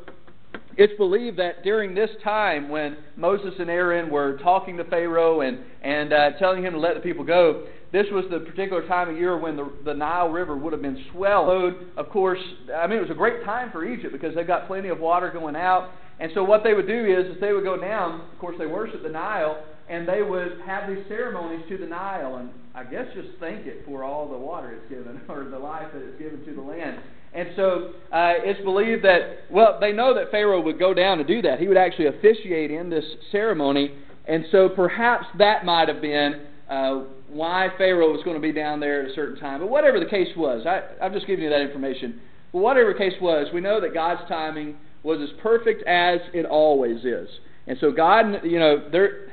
it's 0.78 0.96
believed 0.96 1.40
that 1.40 1.64
during 1.64 1.92
this 1.92 2.10
time 2.22 2.68
when 2.68 2.96
Moses 3.16 3.52
and 3.58 3.68
Aaron 3.68 4.10
were 4.10 4.38
talking 4.38 4.76
to 4.76 4.84
Pharaoh 4.84 5.40
and, 5.40 5.58
and 5.82 6.12
uh, 6.12 6.30
telling 6.38 6.64
him 6.64 6.72
to 6.74 6.78
let 6.78 6.94
the 6.94 7.00
people 7.00 7.24
go, 7.24 7.66
this 7.90 8.06
was 8.12 8.24
the 8.30 8.38
particular 8.38 8.86
time 8.86 9.08
of 9.08 9.16
year 9.16 9.36
when 9.36 9.56
the, 9.56 9.72
the 9.84 9.92
Nile 9.92 10.28
River 10.28 10.56
would 10.56 10.72
have 10.72 10.80
been 10.80 11.04
swelled. 11.10 11.74
Of 11.96 12.08
course, 12.10 12.38
I 12.72 12.86
mean, 12.86 12.98
it 12.98 13.02
was 13.02 13.10
a 13.10 13.14
great 13.14 13.44
time 13.44 13.72
for 13.72 13.84
Egypt 13.84 14.12
because 14.12 14.36
they've 14.36 14.46
got 14.46 14.68
plenty 14.68 14.88
of 14.88 15.00
water 15.00 15.32
going 15.32 15.56
out. 15.56 15.90
And 16.20 16.30
so 16.32 16.44
what 16.44 16.62
they 16.62 16.74
would 16.74 16.86
do 16.86 17.04
is, 17.06 17.34
is 17.34 17.40
they 17.40 17.52
would 17.52 17.64
go 17.64 17.80
down, 17.80 18.20
of 18.32 18.38
course, 18.38 18.54
they 18.56 18.66
worship 18.66 19.02
the 19.02 19.08
Nile, 19.08 19.60
and 19.88 20.06
they 20.06 20.22
would 20.22 20.60
have 20.64 20.88
these 20.88 21.04
ceremonies 21.08 21.64
to 21.70 21.78
the 21.78 21.86
Nile, 21.86 22.36
and 22.36 22.50
I 22.74 22.84
guess 22.84 23.06
just 23.14 23.30
thank 23.40 23.66
it 23.66 23.82
for 23.84 24.04
all 24.04 24.28
the 24.28 24.38
water 24.38 24.72
it's 24.72 24.88
given, 24.88 25.20
or 25.28 25.44
the 25.44 25.58
life 25.58 25.88
that 25.92 26.02
it's 26.02 26.18
given 26.20 26.44
to 26.44 26.54
the 26.54 26.60
land. 26.60 27.00
And 27.34 27.50
so 27.56 27.90
uh, 28.12 28.34
it's 28.38 28.60
believed 28.62 29.04
that, 29.04 29.44
well, 29.50 29.78
they 29.80 29.92
know 29.92 30.14
that 30.14 30.30
Pharaoh 30.30 30.60
would 30.60 30.78
go 30.78 30.94
down 30.94 31.18
to 31.18 31.24
do 31.24 31.42
that. 31.42 31.60
He 31.60 31.68
would 31.68 31.76
actually 31.76 32.06
officiate 32.06 32.70
in 32.70 32.90
this 32.90 33.04
ceremony. 33.30 33.94
And 34.26 34.44
so 34.50 34.68
perhaps 34.68 35.26
that 35.38 35.64
might 35.64 35.88
have 35.88 36.00
been 36.00 36.46
uh, 36.68 37.04
why 37.28 37.68
Pharaoh 37.76 38.10
was 38.12 38.22
going 38.24 38.36
to 38.36 38.42
be 38.42 38.52
down 38.52 38.80
there 38.80 39.04
at 39.04 39.10
a 39.10 39.14
certain 39.14 39.38
time. 39.38 39.60
But 39.60 39.68
whatever 39.68 40.00
the 40.00 40.06
case 40.06 40.28
was, 40.36 40.66
I, 40.66 40.82
I'm 41.04 41.12
just 41.12 41.26
giving 41.26 41.44
you 41.44 41.50
that 41.50 41.60
information. 41.60 42.20
But 42.52 42.60
whatever 42.60 42.92
the 42.92 42.98
case 42.98 43.14
was, 43.20 43.48
we 43.52 43.60
know 43.60 43.80
that 43.80 43.94
God's 43.94 44.22
timing 44.28 44.76
was 45.02 45.20
as 45.20 45.28
perfect 45.42 45.86
as 45.86 46.20
it 46.32 46.46
always 46.46 47.04
is. 47.04 47.28
And 47.66 47.76
so 47.80 47.92
God, 47.92 48.40
you 48.44 48.58
know, 48.58 48.88
there, 48.90 49.28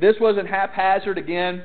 this 0.00 0.16
wasn't 0.20 0.48
haphazard 0.48 1.18
again, 1.18 1.62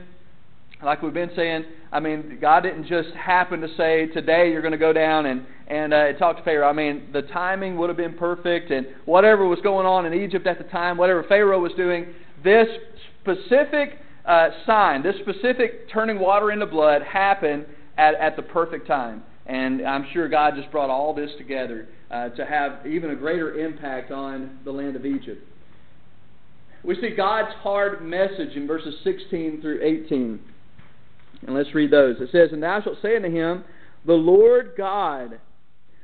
like 0.84 1.02
we've 1.02 1.14
been 1.14 1.32
saying. 1.36 1.66
I 1.92 2.00
mean, 2.00 2.38
God 2.40 2.62
didn't 2.62 2.88
just 2.88 3.10
happen 3.12 3.62
to 3.62 3.68
say 3.76 4.08
today 4.08 4.52
you're 4.52 4.62
going 4.62 4.72
to 4.72 4.78
go 4.78 4.94
down 4.94 5.26
and 5.26 5.46
and 5.68 5.94
uh, 5.94 6.14
talk 6.14 6.38
to 6.38 6.44
Pharaoh. 6.44 6.68
I 6.68 6.74
mean, 6.74 7.10
the 7.14 7.22
timing 7.24 7.78
would 7.78 7.90
have 7.90 7.98
been 7.98 8.16
perfect, 8.16 8.72
and 8.72 8.88
whatever 9.06 9.46
was 9.46 9.60
going 9.62 9.86
on 9.86 10.06
in 10.06 10.14
Egypt 10.14 10.48
at 10.48 10.58
the 10.58 10.64
time, 10.66 10.98
whatever 10.98 11.24
Pharaoh 11.24 11.60
was 11.60 11.74
doing, 11.74 12.08
this 12.44 12.68
specific 13.22 14.00
uh, 14.26 14.50
sign, 14.66 15.04
this 15.04 15.16
specific 15.22 15.92
turning 15.92 16.20
water 16.20 16.52
into 16.52 16.66
blood, 16.66 17.02
happened 17.04 17.66
at 17.98 18.16
at 18.16 18.36
the 18.36 18.42
perfect 18.42 18.88
time. 18.88 19.24
And 19.46 19.82
I'm 19.86 20.06
sure 20.14 20.30
God 20.30 20.54
just 20.56 20.72
brought 20.72 20.92
all 20.92 21.14
this 21.14 21.32
together 21.38 21.88
uh, 22.12 22.30
to 22.30 22.46
have 22.46 22.86
even 22.86 23.10
a 23.12 23.16
greater 23.16 23.60
impact 23.60 24.12
on 24.12 24.60
the 24.64 24.72
land 24.72 24.96
of 24.96 25.06
Egypt. 25.06 25.44
We 26.84 26.96
see 26.96 27.10
God's 27.16 27.54
hard 27.56 28.02
message 28.02 28.56
in 28.56 28.66
verses 28.68 28.96
16 29.04 29.62
through 29.62 29.82
18. 29.82 30.40
And 31.46 31.56
let's 31.56 31.74
read 31.74 31.92
those. 31.92 32.18
It 32.20 32.30
says, 32.32 32.50
And 32.52 32.64
thou 32.64 32.82
shalt 32.82 32.98
say 33.02 33.16
unto 33.16 33.30
him, 33.30 33.64
The 34.06 34.14
Lord 34.14 34.74
God 34.78 35.40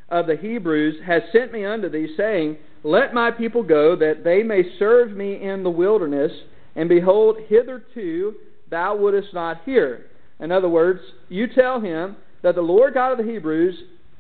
of 0.10 0.28
the 0.28 0.38
Hebrews 0.38 0.96
has 1.06 1.24
sent 1.32 1.52
me 1.52 1.66
unto 1.66 1.90
thee, 1.90 2.14
saying, 2.16 2.58
Let 2.84 3.14
my 3.14 3.32
people 3.32 3.64
go, 3.64 3.96
that 3.98 4.24
they 4.24 4.44
may 4.44 4.64
serve 4.80 5.12
me 5.12 5.42
in 5.42 5.64
the 5.64 5.70
wilderness. 5.70 6.32
And 6.76 6.90
behold, 6.90 7.38
hitherto 7.48 8.36
thou 8.70 8.96
wouldest 8.96 9.34
not 9.34 9.62
hear. 9.66 10.08
In 10.40 10.52
other 10.52 10.70
words, 10.70 11.00
you 11.30 11.48
tell 11.48 11.80
him 11.80 12.18
that 12.44 12.56
the 12.56 12.62
Lord 12.62 12.94
God 12.94 13.14
of 13.14 13.18
the 13.26 13.32
Hebrews 13.32 13.76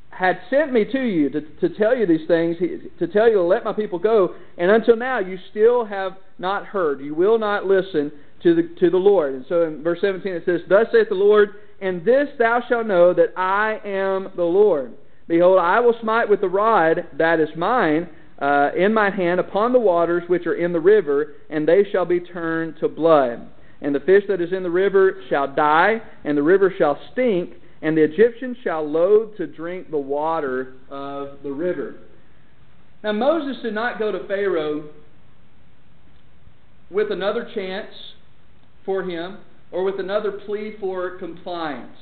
had 0.09 0.39
sent 0.49 0.71
me 0.71 0.85
to 0.85 1.01
you 1.01 1.29
to, 1.29 1.41
to 1.41 1.69
tell 1.75 1.95
you 1.95 2.05
these 2.05 2.25
things, 2.27 2.55
to 2.99 3.07
tell 3.07 3.27
you 3.27 3.35
to 3.35 3.43
let 3.43 3.65
my 3.65 3.73
people 3.73 3.99
go, 3.99 4.33
and 4.57 4.71
until 4.71 4.95
now 4.95 5.19
you 5.19 5.37
still 5.51 5.85
have 5.85 6.13
not 6.39 6.65
heard. 6.65 7.01
You 7.01 7.13
will 7.13 7.37
not 7.37 7.65
listen 7.65 8.11
to 8.45 8.53
the, 8.53 8.69
to 8.79 8.91
the 8.91 8.97
Lord. 8.97 9.33
And 9.33 9.45
so 9.49 9.63
in 9.63 9.83
verse 9.83 9.99
17 10.01 10.31
it 10.31 10.43
says, 10.45 10.61
Thus 10.69 10.85
saith 10.91 11.09
the 11.09 11.15
Lord, 11.15 11.49
and 11.81 12.05
this 12.05 12.29
thou 12.37 12.61
shalt 12.69 12.85
know 12.85 13.11
that 13.13 13.33
I 13.35 13.79
am 13.83 14.31
the 14.35 14.43
Lord. 14.43 14.93
Behold, 15.27 15.59
I 15.59 15.79
will 15.79 15.95
smite 15.99 16.29
with 16.29 16.41
the 16.41 16.47
rod 16.47 17.07
that 17.17 17.39
is 17.39 17.49
mine 17.57 18.07
uh, 18.39 18.69
in 18.77 18.93
my 18.93 19.09
hand 19.09 19.39
upon 19.39 19.73
the 19.73 19.79
waters 19.79 20.23
which 20.27 20.45
are 20.45 20.53
in 20.53 20.73
the 20.73 20.79
river, 20.79 21.33
and 21.49 21.67
they 21.67 21.83
shall 21.91 22.05
be 22.05 22.19
turned 22.19 22.75
to 22.81 22.87
blood. 22.87 23.49
And 23.81 23.95
the 23.95 23.99
fish 23.99 24.23
that 24.27 24.39
is 24.41 24.53
in 24.53 24.61
the 24.61 24.69
river 24.69 25.23
shall 25.27 25.53
die, 25.53 26.01
and 26.23 26.37
the 26.37 26.43
river 26.43 26.71
shall 26.77 26.99
stink, 27.13 27.55
and 27.81 27.97
the 27.97 28.03
Egyptians 28.03 28.57
shall 28.63 28.87
loathe 28.87 29.35
to 29.37 29.47
drink 29.47 29.89
the 29.89 29.97
water 29.97 30.73
of 30.91 31.39
the 31.41 31.51
river. 31.51 31.95
Now, 33.03 33.13
Moses 33.13 33.61
did 33.63 33.73
not 33.73 33.97
go 33.97 34.11
to 34.11 34.27
Pharaoh 34.27 34.89
with 36.91 37.11
another 37.11 37.49
chance 37.55 37.89
for 38.85 39.03
him 39.03 39.39
or 39.71 39.83
with 39.83 39.99
another 39.99 40.31
plea 40.31 40.75
for 40.79 41.17
compliance. 41.17 41.97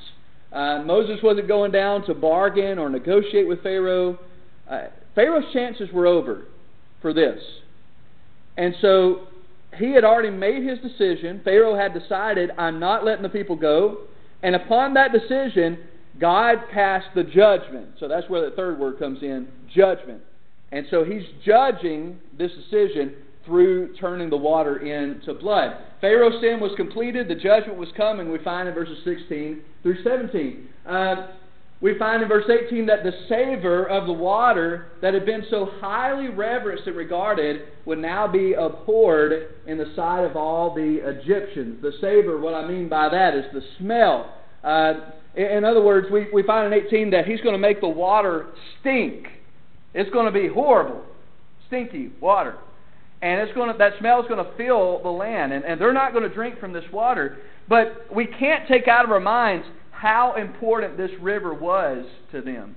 Uh, 0.52 0.82
Moses 0.84 1.18
wasn't 1.22 1.48
going 1.48 1.72
down 1.72 2.06
to 2.06 2.14
bargain 2.14 2.78
or 2.78 2.88
negotiate 2.88 3.48
with 3.48 3.62
Pharaoh. 3.62 4.18
Uh, 4.70 4.84
Pharaoh's 5.14 5.52
chances 5.52 5.90
were 5.92 6.06
over 6.06 6.46
for 7.02 7.12
this. 7.12 7.40
And 8.56 8.74
so 8.80 9.26
he 9.76 9.92
had 9.92 10.04
already 10.04 10.30
made 10.30 10.62
his 10.62 10.78
decision. 10.78 11.40
Pharaoh 11.42 11.76
had 11.76 11.92
decided, 11.92 12.50
I'm 12.56 12.78
not 12.78 13.04
letting 13.04 13.22
the 13.24 13.28
people 13.28 13.56
go. 13.56 14.02
And 14.42 14.54
upon 14.54 14.94
that 14.94 15.10
decision, 15.10 15.78
God 16.20 16.58
cast 16.72 17.06
the 17.14 17.24
judgment. 17.24 17.88
So 17.98 18.06
that's 18.06 18.28
where 18.28 18.48
the 18.48 18.54
third 18.54 18.78
word 18.78 18.98
comes 18.98 19.22
in 19.22 19.48
judgment. 19.74 20.20
And 20.70 20.86
so 20.90 21.04
he's 21.04 21.22
judging 21.44 22.18
this 22.38 22.52
decision 22.52 23.14
through 23.44 23.94
turning 23.96 24.30
the 24.30 24.36
water 24.36 24.78
into 24.78 25.34
blood. 25.34 25.76
Pharaoh's 26.00 26.40
sin 26.40 26.60
was 26.60 26.72
completed, 26.76 27.28
the 27.28 27.34
judgment 27.34 27.78
was 27.78 27.88
coming, 27.96 28.30
we 28.30 28.38
find 28.38 28.68
in 28.68 28.74
verses 28.74 28.98
16 29.04 29.60
through 29.82 30.02
17. 30.02 30.68
Uh, 30.86 31.26
we 31.80 31.98
find 31.98 32.22
in 32.22 32.28
verse 32.28 32.48
18 32.48 32.86
that 32.86 33.02
the 33.02 33.12
savor 33.28 33.84
of 33.84 34.06
the 34.06 34.12
water 34.12 34.86
that 35.02 35.12
had 35.12 35.26
been 35.26 35.44
so 35.50 35.68
highly 35.80 36.28
reverenced 36.28 36.86
and 36.86 36.96
regarded 36.96 37.62
would 37.84 37.98
now 37.98 38.26
be 38.26 38.54
abhorred 38.54 39.54
in 39.66 39.76
the 39.76 39.92
sight 39.94 40.24
of 40.24 40.36
all 40.36 40.74
the 40.74 41.00
Egyptians. 41.04 41.82
The 41.82 41.92
savor, 42.00 42.40
what 42.40 42.54
I 42.54 42.66
mean 42.66 42.88
by 42.88 43.10
that, 43.10 43.34
is 43.34 43.44
the 43.52 43.60
smell. 43.78 44.34
Uh, 44.62 45.10
in 45.34 45.64
other 45.64 45.82
words, 45.82 46.06
we, 46.10 46.26
we 46.32 46.42
find 46.42 46.72
in 46.72 46.86
18 46.86 47.10
that 47.10 47.26
he's 47.26 47.40
going 47.40 47.54
to 47.54 47.58
make 47.58 47.80
the 47.80 47.88
water 47.88 48.46
stink. 48.80 49.26
It's 49.92 50.10
going 50.10 50.26
to 50.26 50.32
be 50.32 50.48
horrible, 50.48 51.04
stinky 51.66 52.12
water. 52.20 52.56
And 53.24 53.40
it's 53.40 53.54
going 53.54 53.72
to, 53.72 53.78
that 53.78 53.94
smell 54.00 54.20
is 54.20 54.28
going 54.28 54.44
to 54.44 54.54
fill 54.58 55.02
the 55.02 55.08
land. 55.08 55.54
And, 55.54 55.64
and 55.64 55.80
they're 55.80 55.94
not 55.94 56.12
going 56.12 56.28
to 56.28 56.34
drink 56.34 56.60
from 56.60 56.74
this 56.74 56.84
water. 56.92 57.38
But 57.70 58.14
we 58.14 58.26
can't 58.26 58.68
take 58.68 58.86
out 58.86 59.06
of 59.06 59.10
our 59.10 59.18
minds 59.18 59.66
how 59.92 60.34
important 60.36 60.98
this 60.98 61.10
river 61.22 61.54
was 61.54 62.04
to 62.32 62.42
them. 62.42 62.76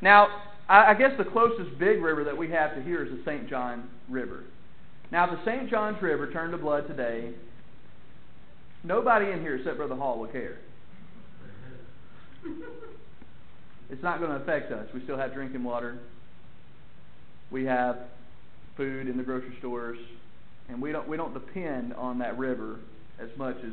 Now, 0.00 0.28
I 0.70 0.94
guess 0.94 1.10
the 1.18 1.24
closest 1.24 1.78
big 1.78 2.00
river 2.00 2.24
that 2.24 2.36
we 2.36 2.48
have 2.50 2.74
to 2.76 2.82
here 2.82 3.04
is 3.04 3.10
the 3.10 3.22
St. 3.26 3.46
John 3.46 3.90
River. 4.08 4.44
Now, 5.12 5.30
if 5.30 5.38
the 5.38 5.44
St. 5.44 5.68
John's 5.70 6.00
River 6.00 6.32
turned 6.32 6.52
to 6.52 6.58
blood 6.58 6.88
today, 6.88 7.34
nobody 8.84 9.32
in 9.32 9.42
here 9.42 9.56
except 9.56 9.76
Brother 9.76 9.96
Hall 9.96 10.18
would 10.20 10.32
care. 10.32 10.56
It's 13.88 14.02
not 14.02 14.18
going 14.18 14.32
to 14.32 14.38
affect 14.38 14.72
us. 14.72 14.88
We 14.92 15.00
still 15.04 15.16
have 15.16 15.32
drinking 15.32 15.62
water. 15.62 15.96
We 17.52 17.66
have 17.66 17.98
food 18.76 19.08
in 19.08 19.16
the 19.16 19.22
grocery 19.22 19.54
stores, 19.58 19.98
and 20.68 20.80
we 20.80 20.92
don't 20.92 21.08
we 21.08 21.16
don't 21.16 21.34
depend 21.34 21.94
on 21.94 22.18
that 22.18 22.38
river 22.38 22.80
as 23.18 23.28
much 23.36 23.56
as 23.64 23.72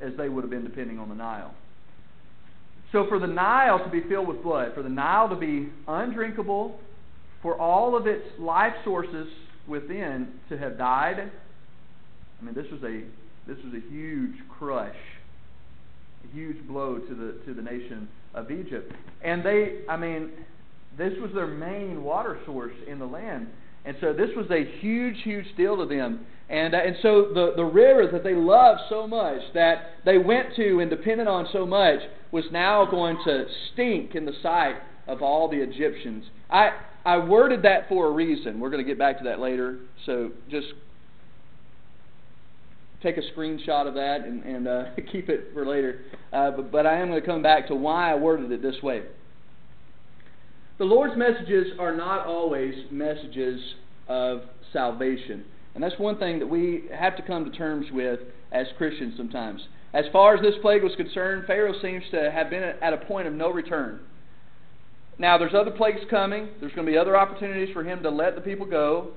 as 0.00 0.16
they 0.16 0.28
would 0.28 0.42
have 0.42 0.50
been 0.50 0.64
depending 0.64 0.98
on 0.98 1.08
the 1.08 1.14
Nile. 1.14 1.54
So 2.90 3.06
for 3.08 3.18
the 3.18 3.26
Nile 3.26 3.82
to 3.82 3.90
be 3.90 4.02
filled 4.08 4.28
with 4.28 4.42
blood, 4.42 4.74
for 4.74 4.82
the 4.82 4.88
Nile 4.88 5.28
to 5.28 5.36
be 5.36 5.70
undrinkable, 5.88 6.78
for 7.40 7.58
all 7.58 7.96
of 7.96 8.06
its 8.06 8.24
life 8.38 8.74
sources 8.84 9.28
within 9.66 10.28
to 10.48 10.58
have 10.58 10.76
died, 10.76 11.30
I 12.40 12.44
mean 12.44 12.54
this 12.54 12.70
was 12.70 12.82
a 12.82 13.02
this 13.46 13.58
was 13.64 13.74
a 13.74 13.90
huge 13.90 14.36
crush, 14.48 14.96
a 16.24 16.34
huge 16.34 16.66
blow 16.66 16.98
to 16.98 17.14
the 17.14 17.38
to 17.46 17.54
the 17.54 17.62
nation 17.62 18.08
of 18.34 18.50
Egypt. 18.50 18.92
And 19.22 19.44
they 19.44 19.80
I 19.88 19.96
mean 19.96 20.30
this 20.96 21.12
was 21.20 21.32
their 21.34 21.46
main 21.46 22.02
water 22.02 22.38
source 22.44 22.74
in 22.86 22.98
the 22.98 23.06
land. 23.06 23.48
And 23.84 23.96
so 24.00 24.12
this 24.12 24.30
was 24.36 24.46
a 24.50 24.64
huge, 24.80 25.16
huge 25.22 25.46
deal 25.56 25.76
to 25.76 25.86
them. 25.86 26.26
And, 26.48 26.74
uh, 26.74 26.78
and 26.78 26.96
so 27.02 27.30
the, 27.34 27.52
the 27.56 27.64
river 27.64 28.08
that 28.12 28.22
they 28.22 28.34
loved 28.34 28.80
so 28.88 29.06
much, 29.06 29.40
that 29.54 29.86
they 30.04 30.18
went 30.18 30.54
to 30.56 30.80
and 30.80 30.90
depended 30.90 31.26
on 31.26 31.48
so 31.52 31.66
much, 31.66 32.00
was 32.30 32.44
now 32.52 32.84
going 32.84 33.18
to 33.24 33.46
stink 33.72 34.14
in 34.14 34.24
the 34.24 34.34
sight 34.42 34.76
of 35.06 35.22
all 35.22 35.48
the 35.48 35.56
Egyptians. 35.56 36.24
I, 36.50 36.70
I 37.04 37.18
worded 37.18 37.62
that 37.62 37.88
for 37.88 38.06
a 38.06 38.10
reason. 38.10 38.60
We're 38.60 38.70
going 38.70 38.84
to 38.84 38.88
get 38.88 38.98
back 38.98 39.18
to 39.18 39.24
that 39.24 39.40
later. 39.40 39.78
So 40.06 40.30
just 40.50 40.68
take 43.02 43.16
a 43.16 43.22
screenshot 43.36 43.88
of 43.88 43.94
that 43.94 44.20
and, 44.24 44.44
and 44.44 44.68
uh, 44.68 44.84
keep 45.12 45.28
it 45.28 45.48
for 45.52 45.66
later. 45.66 46.02
Uh, 46.32 46.52
but, 46.52 46.70
but 46.70 46.86
I 46.86 46.98
am 46.98 47.08
going 47.08 47.20
to 47.20 47.26
come 47.26 47.42
back 47.42 47.68
to 47.68 47.74
why 47.74 48.12
I 48.12 48.14
worded 48.14 48.52
it 48.52 48.62
this 48.62 48.80
way. 48.82 49.02
The 50.82 50.88
Lord's 50.88 51.16
messages 51.16 51.68
are 51.78 51.94
not 51.94 52.26
always 52.26 52.74
messages 52.90 53.60
of 54.08 54.40
salvation. 54.72 55.44
And 55.76 55.84
that's 55.84 55.96
one 55.96 56.18
thing 56.18 56.40
that 56.40 56.46
we 56.48 56.86
have 56.92 57.14
to 57.18 57.22
come 57.22 57.44
to 57.44 57.56
terms 57.56 57.86
with 57.92 58.18
as 58.50 58.66
Christians 58.78 59.14
sometimes. 59.16 59.60
As 59.94 60.06
far 60.12 60.34
as 60.34 60.42
this 60.42 60.56
plague 60.60 60.82
was 60.82 60.96
concerned, 60.96 61.44
Pharaoh 61.46 61.80
seems 61.80 62.02
to 62.10 62.32
have 62.32 62.50
been 62.50 62.64
at 62.64 62.92
a 62.92 62.96
point 62.96 63.28
of 63.28 63.32
no 63.32 63.52
return. 63.52 64.00
Now, 65.20 65.38
there's 65.38 65.54
other 65.54 65.70
plagues 65.70 66.00
coming. 66.10 66.48
There's 66.58 66.72
going 66.72 66.84
to 66.84 66.92
be 66.92 66.98
other 66.98 67.16
opportunities 67.16 67.72
for 67.72 67.84
him 67.84 68.02
to 68.02 68.10
let 68.10 68.34
the 68.34 68.40
people 68.40 68.66
go. 68.66 69.12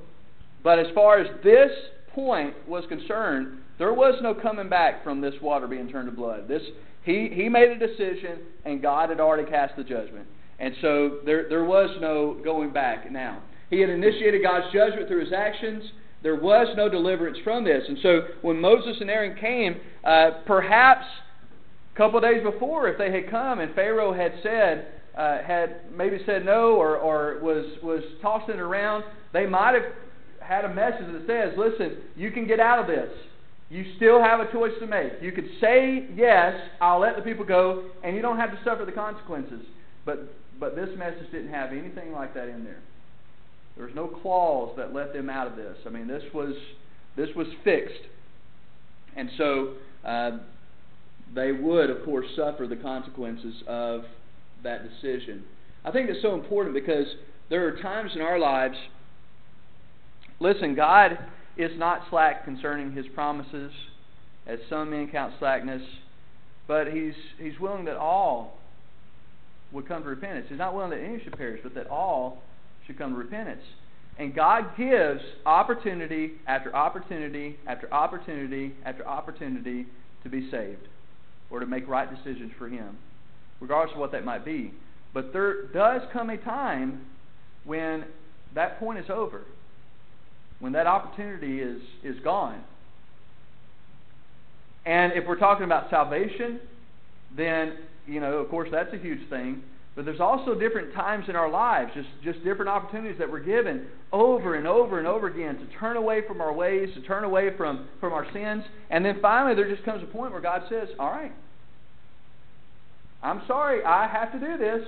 But 0.63 0.77
as 0.77 0.85
far 0.93 1.17
as 1.17 1.25
this 1.43 1.71
point 2.13 2.53
was 2.67 2.83
concerned, 2.89 3.57
there 3.79 3.91
was 3.91 4.13
no 4.21 4.35
coming 4.35 4.69
back 4.69 5.03
from 5.03 5.19
this 5.19 5.33
water 5.41 5.65
being 5.65 5.89
turned 5.89 6.11
to 6.11 6.15
blood. 6.15 6.47
This, 6.47 6.61
he, 7.01 7.31
he 7.33 7.49
made 7.49 7.71
a 7.71 7.79
decision, 7.79 8.41
and 8.65 8.83
God 8.83 9.09
had 9.09 9.19
already 9.19 9.49
cast 9.49 9.75
the 9.75 9.83
judgment. 9.83 10.27
And 10.59 10.73
so 10.81 11.19
there, 11.25 11.49
there 11.49 11.65
was 11.65 11.89
no 11.99 12.37
going 12.43 12.71
back 12.71 13.11
now. 13.11 13.41
He 13.69 13.81
had 13.81 13.89
initiated 13.89 14.41
God's 14.43 14.71
judgment 14.73 15.07
through 15.07 15.21
his 15.21 15.33
actions. 15.33 15.83
There 16.23 16.35
was 16.35 16.67
no 16.77 16.89
deliverance 16.89 17.37
from 17.43 17.63
this. 17.63 17.83
And 17.87 17.97
so 18.01 18.21
when 18.41 18.59
Moses 18.59 18.97
and 19.01 19.09
Aaron 19.09 19.37
came, 19.39 19.77
uh, 20.03 20.41
perhaps 20.45 21.05
a 21.93 21.97
couple 21.97 22.17
of 22.17 22.23
days 22.23 22.43
before, 22.43 22.87
if 22.87 22.97
they 22.97 23.11
had 23.11 23.29
come 23.29 23.59
and 23.59 23.73
Pharaoh 23.75 24.13
had 24.13 24.33
said, 24.41 24.87
uh, 25.17 25.43
had 25.43 25.91
maybe 25.95 26.19
said 26.25 26.45
no 26.45 26.75
or, 26.75 26.97
or 26.97 27.39
was, 27.41 27.65
was 27.83 28.03
tossing 28.21 28.55
it 28.55 28.59
around, 28.59 29.03
they 29.33 29.45
might 29.45 29.73
have 29.73 29.91
had 30.41 30.65
a 30.65 30.73
message 30.73 31.07
that 31.11 31.23
says, 31.27 31.57
listen, 31.57 31.97
you 32.15 32.31
can 32.31 32.47
get 32.47 32.59
out 32.59 32.79
of 32.79 32.87
this. 32.87 33.09
You 33.69 33.83
still 33.95 34.21
have 34.21 34.39
a 34.39 34.51
choice 34.51 34.73
to 34.79 34.85
make. 34.85 35.13
You 35.21 35.31
could 35.31 35.49
say, 35.59 36.07
yes, 36.15 36.53
I'll 36.79 36.99
let 36.99 37.15
the 37.15 37.23
people 37.23 37.45
go, 37.45 37.85
and 38.03 38.15
you 38.15 38.21
don't 38.21 38.37
have 38.37 38.51
to 38.51 38.59
suffer 38.63 38.85
the 38.85 38.91
consequences. 38.91 39.65
But 40.05 40.29
but 40.59 40.75
this 40.75 40.89
message 40.97 41.31
didn't 41.31 41.51
have 41.51 41.71
anything 41.71 42.11
like 42.11 42.33
that 42.35 42.47
in 42.47 42.63
there. 42.63 42.79
There 43.75 43.85
was 43.85 43.95
no 43.95 44.07
clause 44.07 44.73
that 44.77 44.93
let 44.93 45.13
them 45.13 45.29
out 45.29 45.47
of 45.47 45.55
this. 45.57 45.77
I 45.85 45.89
mean, 45.89 46.07
this 46.07 46.23
was 46.33 46.55
this 47.17 47.29
was 47.35 47.47
fixed, 47.63 48.07
and 49.15 49.29
so 49.37 49.73
uh, 50.05 50.31
they 51.33 51.51
would, 51.51 51.89
of 51.89 52.05
course, 52.05 52.25
suffer 52.35 52.67
the 52.67 52.75
consequences 52.75 53.55
of 53.67 54.03
that 54.63 54.81
decision. 54.83 55.43
I 55.83 55.91
think 55.91 56.09
it's 56.09 56.21
so 56.21 56.33
important 56.33 56.73
because 56.73 57.07
there 57.49 57.67
are 57.67 57.81
times 57.81 58.11
in 58.15 58.21
our 58.21 58.39
lives. 58.39 58.77
Listen, 60.39 60.75
God 60.75 61.17
is 61.57 61.71
not 61.77 62.01
slack 62.09 62.45
concerning 62.45 62.93
His 62.93 63.05
promises, 63.13 63.71
as 64.47 64.59
some 64.69 64.91
men 64.91 65.09
count 65.11 65.33
slackness, 65.39 65.81
but 66.67 66.87
He's 66.87 67.13
He's 67.37 67.59
willing 67.59 67.85
that 67.85 67.97
all 67.97 68.57
would 69.75 69.87
come 69.87 70.01
to 70.03 70.09
repentance. 70.09 70.47
He's 70.49 70.57
not 70.57 70.73
willing 70.73 70.91
that 70.91 70.99
any 70.99 71.21
should 71.23 71.37
perish, 71.37 71.59
but 71.61 71.75
that 71.75 71.87
all 71.87 72.41
should 72.87 72.97
come 72.97 73.11
to 73.11 73.17
repentance. 73.17 73.61
And 74.17 74.33
God 74.33 74.77
gives 74.77 75.21
opportunity 75.45 76.31
after 76.47 76.73
opportunity 76.73 77.57
after 77.67 77.93
opportunity 77.93 78.73
after 78.85 79.05
opportunity 79.05 79.85
to 80.23 80.29
be 80.29 80.49
saved 80.49 80.87
or 81.49 81.59
to 81.59 81.65
make 81.65 81.87
right 81.87 82.09
decisions 82.09 82.51
for 82.57 82.69
Him, 82.69 82.97
regardless 83.59 83.93
of 83.93 83.99
what 83.99 84.13
that 84.13 84.23
might 84.23 84.45
be. 84.45 84.73
But 85.13 85.33
there 85.33 85.67
does 85.67 86.01
come 86.13 86.29
a 86.29 86.37
time 86.37 87.05
when 87.65 88.05
that 88.55 88.79
point 88.79 88.99
is 88.99 89.09
over, 89.09 89.41
when 90.59 90.71
that 90.71 90.87
opportunity 90.87 91.59
is, 91.59 91.81
is 92.03 92.15
gone. 92.23 92.63
And 94.85 95.13
if 95.13 95.27
we're 95.27 95.39
talking 95.39 95.65
about 95.65 95.89
salvation, 95.89 96.61
then, 97.35 97.73
you 98.07 98.19
know, 98.19 98.37
of 98.37 98.49
course, 98.49 98.69
that's 98.71 98.93
a 98.93 98.97
huge 98.97 99.27
thing. 99.29 99.63
But 99.95 100.03
there's 100.03 100.19
also 100.19 100.55
different 100.55 100.93
times 100.93 101.29
in 101.29 101.37
our 101.37 101.49
lives, 101.49 101.91
just, 101.95 102.09
just 102.21 102.43
different 102.43 102.67
opportunities 102.67 103.17
that 103.17 103.31
we're 103.31 103.39
given 103.39 103.87
over 104.11 104.55
and 104.55 104.67
over 104.67 104.99
and 104.99 105.07
over 105.07 105.27
again 105.27 105.57
to 105.57 105.65
turn 105.79 105.95
away 105.95 106.21
from 106.27 106.41
our 106.41 106.51
ways, 106.51 106.89
to 106.95 107.01
turn 107.01 107.23
away 107.23 107.55
from, 107.55 107.87
from 108.01 108.11
our 108.11 108.29
sins. 108.33 108.65
And 108.89 109.05
then 109.05 109.19
finally, 109.21 109.55
there 109.55 109.73
just 109.73 109.85
comes 109.85 110.03
a 110.03 110.05
point 110.05 110.33
where 110.33 110.41
God 110.41 110.63
says, 110.69 110.89
All 110.99 111.09
right, 111.09 111.31
I'm 113.23 113.41
sorry, 113.47 113.85
I 113.85 114.07
have 114.07 114.33
to 114.33 114.39
do 114.39 114.57
this. 114.57 114.85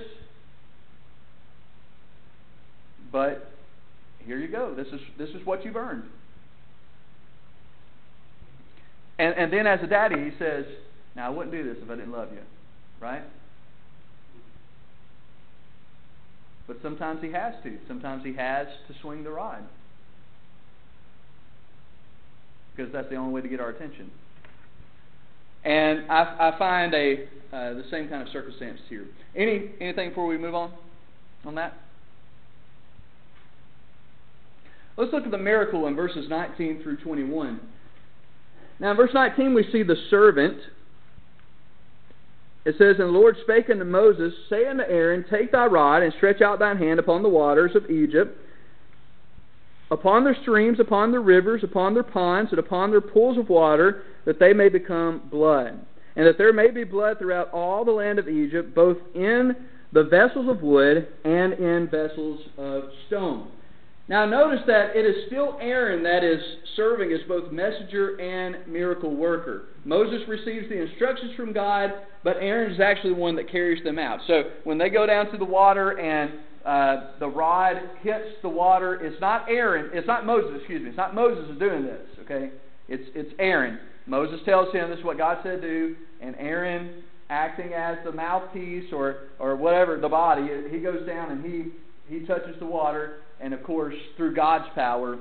But 3.10 3.50
here 4.26 4.38
you 4.38 4.48
go. 4.48 4.74
This 4.74 4.88
is, 4.88 5.00
this 5.16 5.30
is 5.30 5.44
what 5.46 5.64
you've 5.64 5.76
earned. 5.76 6.04
And, 9.18 9.34
and 9.34 9.50
then 9.50 9.66
as 9.66 9.80
a 9.82 9.86
daddy, 9.86 10.16
he 10.16 10.30
says, 10.38 10.66
Now, 11.16 11.28
I 11.28 11.30
wouldn't 11.30 11.50
do 11.50 11.64
this 11.64 11.82
if 11.82 11.90
I 11.90 11.94
didn't 11.96 12.12
love 12.12 12.28
you. 12.30 12.40
Right? 13.00 13.22
But 16.66 16.78
sometimes 16.82 17.22
he 17.22 17.32
has 17.32 17.54
to. 17.62 17.78
Sometimes 17.88 18.24
he 18.24 18.34
has 18.34 18.66
to 18.88 18.94
swing 19.00 19.24
the 19.24 19.30
rod. 19.30 19.64
Because 22.76 22.92
that's 22.92 23.08
the 23.08 23.16
only 23.16 23.32
way 23.32 23.40
to 23.40 23.48
get 23.48 23.60
our 23.60 23.70
attention. 23.70 24.10
And 25.64 26.10
I, 26.10 26.52
I 26.52 26.58
find 26.58 26.94
a 26.94 27.24
uh, 27.52 27.74
the 27.74 27.84
same 27.90 28.08
kind 28.08 28.22
of 28.22 28.28
circumstance 28.28 28.80
here. 28.88 29.06
Any 29.34 29.70
anything 29.80 30.10
before 30.10 30.26
we 30.26 30.36
move 30.36 30.54
on 30.54 30.72
on 31.44 31.54
that? 31.54 31.74
Let's 34.98 35.12
look 35.12 35.24
at 35.24 35.30
the 35.30 35.38
miracle 35.38 35.86
in 35.86 35.94
verses 35.94 36.28
19 36.28 36.82
through 36.82 36.96
21. 36.98 37.60
Now, 38.80 38.90
in 38.90 38.96
verse 38.96 39.12
19, 39.14 39.54
we 39.54 39.64
see 39.70 39.84
the 39.84 39.94
servant 40.10 40.58
it 42.68 42.74
says, 42.76 42.96
And 42.98 43.08
the 43.08 43.18
Lord 43.18 43.34
spake 43.40 43.70
unto 43.70 43.84
Moses, 43.84 44.34
Say 44.50 44.66
unto 44.66 44.82
Aaron, 44.82 45.24
Take 45.30 45.52
thy 45.52 45.64
rod, 45.64 46.02
and 46.02 46.12
stretch 46.18 46.42
out 46.42 46.58
thine 46.58 46.76
hand 46.76 46.98
upon 46.98 47.22
the 47.22 47.28
waters 47.30 47.74
of 47.74 47.90
Egypt, 47.90 48.36
upon 49.90 50.22
their 50.22 50.36
streams, 50.42 50.78
upon 50.78 51.10
their 51.10 51.22
rivers, 51.22 51.64
upon 51.64 51.94
their 51.94 52.02
ponds, 52.02 52.50
and 52.50 52.58
upon 52.58 52.90
their 52.90 53.00
pools 53.00 53.38
of 53.38 53.48
water, 53.48 54.02
that 54.26 54.38
they 54.38 54.52
may 54.52 54.68
become 54.68 55.22
blood. 55.30 55.80
And 56.14 56.26
that 56.26 56.36
there 56.36 56.52
may 56.52 56.70
be 56.70 56.84
blood 56.84 57.18
throughout 57.18 57.50
all 57.54 57.86
the 57.86 57.90
land 57.90 58.18
of 58.18 58.28
Egypt, 58.28 58.74
both 58.74 58.98
in 59.14 59.56
the 59.94 60.04
vessels 60.04 60.50
of 60.50 60.60
wood 60.60 61.08
and 61.24 61.54
in 61.54 61.88
vessels 61.90 62.40
of 62.58 62.90
stone. 63.06 63.48
Now, 64.08 64.24
notice 64.24 64.60
that 64.66 64.96
it 64.96 65.04
is 65.04 65.26
still 65.26 65.58
Aaron 65.60 66.02
that 66.04 66.24
is 66.24 66.40
serving 66.76 67.12
as 67.12 67.20
both 67.28 67.52
messenger 67.52 68.18
and 68.18 68.66
miracle 68.66 69.14
worker. 69.14 69.66
Moses 69.84 70.26
receives 70.26 70.66
the 70.70 70.80
instructions 70.80 71.32
from 71.36 71.52
God, 71.52 71.92
but 72.24 72.38
Aaron 72.38 72.72
is 72.72 72.80
actually 72.80 73.12
the 73.12 73.20
one 73.20 73.36
that 73.36 73.50
carries 73.50 73.84
them 73.84 73.98
out. 73.98 74.20
So, 74.26 74.44
when 74.64 74.78
they 74.78 74.88
go 74.88 75.06
down 75.06 75.30
to 75.30 75.36
the 75.36 75.44
water 75.44 75.98
and 75.98 76.32
uh, 76.64 77.18
the 77.20 77.28
rod 77.28 77.76
hits 78.00 78.28
the 78.40 78.48
water, 78.48 78.94
it's 78.94 79.20
not 79.20 79.46
Aaron, 79.50 79.90
it's 79.92 80.06
not 80.06 80.24
Moses, 80.24 80.52
excuse 80.56 80.82
me, 80.82 80.88
it's 80.88 80.96
not 80.96 81.14
Moses 81.14 81.44
who's 81.46 81.58
doing 81.58 81.84
this, 81.84 82.06
okay? 82.22 82.50
It's, 82.88 83.04
it's 83.14 83.32
Aaron. 83.38 83.78
Moses 84.06 84.40
tells 84.46 84.72
him 84.72 84.88
this 84.88 85.00
is 85.00 85.04
what 85.04 85.18
God 85.18 85.38
said 85.42 85.60
to 85.60 85.68
do, 85.68 85.96
and 86.22 86.34
Aaron, 86.38 87.02
acting 87.28 87.74
as 87.74 87.98
the 88.06 88.12
mouthpiece 88.12 88.90
or, 88.90 89.28
or 89.38 89.54
whatever, 89.54 90.00
the 90.00 90.08
body, 90.08 90.48
he 90.70 90.78
goes 90.78 91.06
down 91.06 91.30
and 91.30 91.44
he, 91.44 91.66
he 92.08 92.24
touches 92.24 92.58
the 92.58 92.64
water 92.64 93.18
and 93.40 93.54
of 93.54 93.62
course, 93.62 93.94
through 94.16 94.34
God's 94.34 94.66
power, 94.74 95.18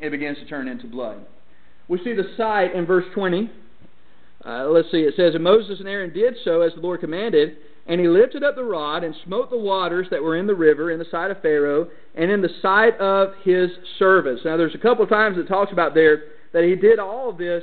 it 0.00 0.10
begins 0.10 0.38
to 0.38 0.46
turn 0.46 0.68
into 0.68 0.86
blood. 0.86 1.24
We 1.88 1.98
see 2.02 2.14
the 2.14 2.32
sight 2.36 2.74
in 2.74 2.86
verse 2.86 3.04
20. 3.14 3.50
Uh, 4.44 4.66
let's 4.66 4.90
see, 4.90 4.98
it 4.98 5.14
says, 5.16 5.34
And 5.34 5.44
Moses 5.44 5.80
and 5.80 5.88
Aaron 5.88 6.12
did 6.12 6.34
so 6.44 6.60
as 6.60 6.72
the 6.74 6.80
Lord 6.80 7.00
commanded, 7.00 7.56
and 7.86 8.00
he 8.00 8.08
lifted 8.08 8.42
up 8.42 8.56
the 8.56 8.64
rod 8.64 9.04
and 9.04 9.14
smote 9.24 9.50
the 9.50 9.58
waters 9.58 10.06
that 10.10 10.22
were 10.22 10.36
in 10.36 10.46
the 10.46 10.54
river 10.54 10.90
in 10.90 10.98
the 10.98 11.06
sight 11.10 11.30
of 11.30 11.40
Pharaoh 11.42 11.88
and 12.14 12.30
in 12.30 12.40
the 12.40 12.50
sight 12.62 12.98
of 12.98 13.34
his 13.42 13.70
servants. 13.98 14.42
Now, 14.44 14.56
there's 14.56 14.74
a 14.74 14.78
couple 14.78 15.04
of 15.04 15.10
times 15.10 15.38
it 15.38 15.48
talks 15.48 15.72
about 15.72 15.94
there 15.94 16.24
that 16.52 16.64
he 16.64 16.74
did 16.74 16.98
all 16.98 17.30
of 17.30 17.38
this 17.38 17.62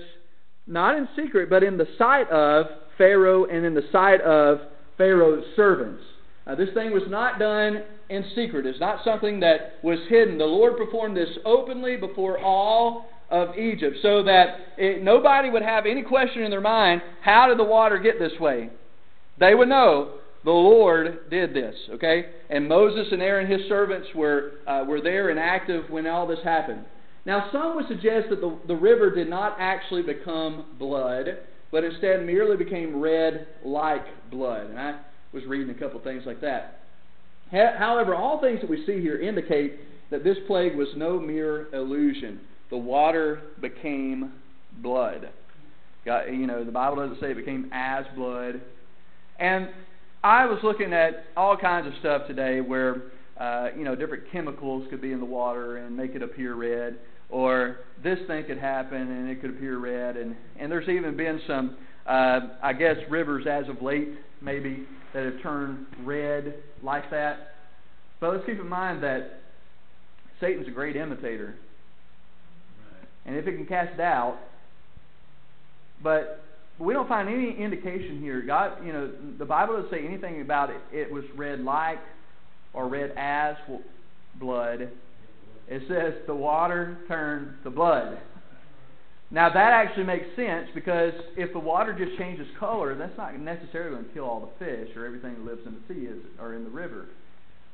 not 0.68 0.96
in 0.96 1.08
secret, 1.16 1.50
but 1.50 1.64
in 1.64 1.78
the 1.78 1.88
sight 1.98 2.30
of 2.30 2.68
Pharaoh 2.98 3.46
and 3.46 3.66
in 3.66 3.74
the 3.74 3.84
sight 3.92 4.22
of 4.22 4.60
Pharaoh's 4.98 5.44
servants. 5.56 6.04
Uh, 6.46 6.56
this 6.56 6.70
thing 6.74 6.92
was 6.92 7.04
not 7.08 7.40
done 7.40 7.84
in 8.12 8.26
secret. 8.36 8.66
It's 8.66 8.80
not 8.80 9.04
something 9.04 9.40
that 9.40 9.76
was 9.82 10.00
hidden. 10.10 10.38
The 10.38 10.46
Lord 10.46 10.78
performed 10.78 11.16
this 11.16 11.30
openly 11.46 11.96
before 11.96 12.38
all 12.38 13.08
of 13.30 13.58
Egypt 13.58 13.98
so 14.02 14.24
that 14.24 14.58
it, 14.78 15.02
nobody 15.02 15.50
would 15.50 15.62
have 15.62 15.86
any 15.86 16.04
question 16.04 16.44
in 16.44 16.52
their 16.52 16.62
mind 16.62 17.02
how 17.22 17.48
did 17.48 17.58
the 17.58 17.64
water 17.64 17.98
get 17.98 18.20
this 18.20 18.38
way? 18.40 18.70
They 19.40 19.56
would 19.56 19.70
know 19.70 20.16
the 20.44 20.52
Lord 20.52 21.30
did 21.30 21.54
this, 21.54 21.76
okay? 21.92 22.26
And 22.50 22.68
Moses 22.68 23.08
and 23.12 23.22
Aaron, 23.22 23.50
his 23.50 23.68
servants, 23.70 24.10
were, 24.14 24.54
uh, 24.68 24.84
were 24.88 25.02
there 25.02 25.30
and 25.30 25.40
active 25.40 25.90
when 25.90 26.06
all 26.08 26.28
this 26.28 26.40
happened. 26.44 26.84
Now, 27.26 27.50
some 27.52 27.76
would 27.76 27.88
suggest 27.88 28.30
that 28.32 28.42
the, 28.42 28.58
the 28.68 28.76
river 28.76 29.14
did 29.14 29.30
not 29.30 29.56
actually 29.60 30.02
become 30.02 30.66
blood, 30.78 31.38
but 31.72 31.84
instead 31.84 32.26
merely 32.26 32.58
became 32.58 33.00
red 33.00 33.48
like 33.64 34.06
blood. 34.32 34.72
And 34.72 34.80
I 34.80 35.00
was 35.32 35.46
reading 35.46 35.74
a 35.74 35.80
couple 35.80 36.00
things 36.02 36.24
like 36.26 36.42
that. 36.42 36.81
However, 37.52 38.16
all 38.16 38.40
things 38.40 38.62
that 38.62 38.70
we 38.70 38.86
see 38.86 39.02
here 39.02 39.20
indicate 39.20 39.80
that 40.10 40.24
this 40.24 40.38
plague 40.48 40.76
was 40.76 40.88
no 40.96 41.20
mere 41.20 41.74
illusion. 41.74 42.40
The 42.70 42.78
water 42.78 43.42
became 43.60 44.34
blood. 44.82 45.30
God, 46.06 46.26
you 46.32 46.48
know, 46.48 46.64
the 46.64 46.72
Bible 46.72 46.98
doesn't 46.98 47.20
say 47.20 47.32
it 47.32 47.38
became 47.38 47.70
as 47.74 48.06
blood. 48.16 48.62
And 49.40 49.70
I 50.24 50.46
was 50.46 50.60
looking 50.64 50.94
at 50.94 51.26
all 51.36 51.58
kinds 51.58 51.88
of 51.88 51.94
stuff 52.00 52.28
today 52.28 52.62
where, 52.62 53.04
uh, 53.40 53.70
you 53.78 53.84
know, 53.84 53.96
different 53.96 54.24
chemicals 54.32 54.88
could 54.90 55.02
be 55.02 55.12
in 55.12 55.20
the 55.20 55.26
water 55.26 55.78
and 55.78 55.96
make 55.96 56.16
it 56.16 56.22
appear 56.22 56.56
red, 56.56 56.98
or 57.30 57.78
this 58.04 58.20
thing 58.28 58.46
could 58.46 58.60
happen 58.60 59.02
and 59.02 59.30
it 59.30 59.42
could 59.42 59.52
appear 59.52 59.78
red. 59.78 60.16
And, 60.16 60.36
and 60.60 60.72
there's 60.72 60.88
even 60.90 61.18
been 61.18 61.42
some, 61.48 61.78
uh, 62.08 62.40
I 62.64 62.74
guess, 62.74 62.98
rivers 63.10 63.46
as 63.50 63.68
of 63.68 63.82
late, 63.82 64.10
maybe, 64.42 64.86
that 65.14 65.26
have 65.26 65.42
turned 65.42 65.86
red 66.04 66.56
like 66.84 67.10
that. 67.12 67.56
But 68.20 68.34
let's 68.34 68.46
keep 68.46 68.60
in 68.60 68.68
mind 68.68 69.04
that 69.04 69.42
Satan's 70.40 70.68
a 70.68 70.72
great 70.72 70.96
imitator. 70.96 71.56
Right. 72.80 73.08
And 73.26 73.36
if 73.36 73.48
it 73.48 73.56
can 73.56 73.66
cast 73.66 73.98
doubt, 73.98 74.38
but 76.04 76.44
we 76.80 76.94
don't 76.94 77.08
find 77.08 77.30
any 77.30 77.56
indication 77.56 78.20
here. 78.20 78.42
God, 78.42 78.86
you 78.86 78.92
know, 78.92 79.12
the 79.38 79.46
Bible 79.46 79.76
doesn't 79.76 79.92
say 79.92 80.06
anything 80.06 80.42
about 80.42 80.70
it. 80.70 80.82
It 80.92 81.12
was 81.12 81.24
red 81.36 81.60
like 81.62 82.00
or 82.74 82.88
red 82.88 83.14
as 83.18 83.56
blood. 84.40 84.90
It 85.68 85.84
says 85.88 86.14
the 86.26 86.36
water 86.36 86.98
turned 87.08 87.64
to 87.64 87.70
blood. 87.70 88.18
Now 89.32 89.50
that 89.50 89.72
actually 89.72 90.04
makes 90.04 90.26
sense 90.36 90.68
because 90.76 91.14
if 91.38 91.54
the 91.54 91.60
water 91.60 91.94
just 91.98 92.18
changes 92.18 92.48
color, 92.60 92.96
that's 92.96 93.18
not 93.18 93.40
necessarily 93.40 93.92
going 93.96 94.06
to 94.06 94.14
kill 94.14 94.26
all 94.26 94.42
the 94.42 94.66
fish 94.66 94.90
or 94.96 95.06
everything 95.06 95.34
that 95.36 95.46
lives 95.46 95.62
in 95.66 95.74
the 95.74 95.94
sea 95.94 96.02
is, 96.02 96.20
or 96.40 96.54
in 96.54 96.66
the 96.66 96.70
river. 96.70 97.06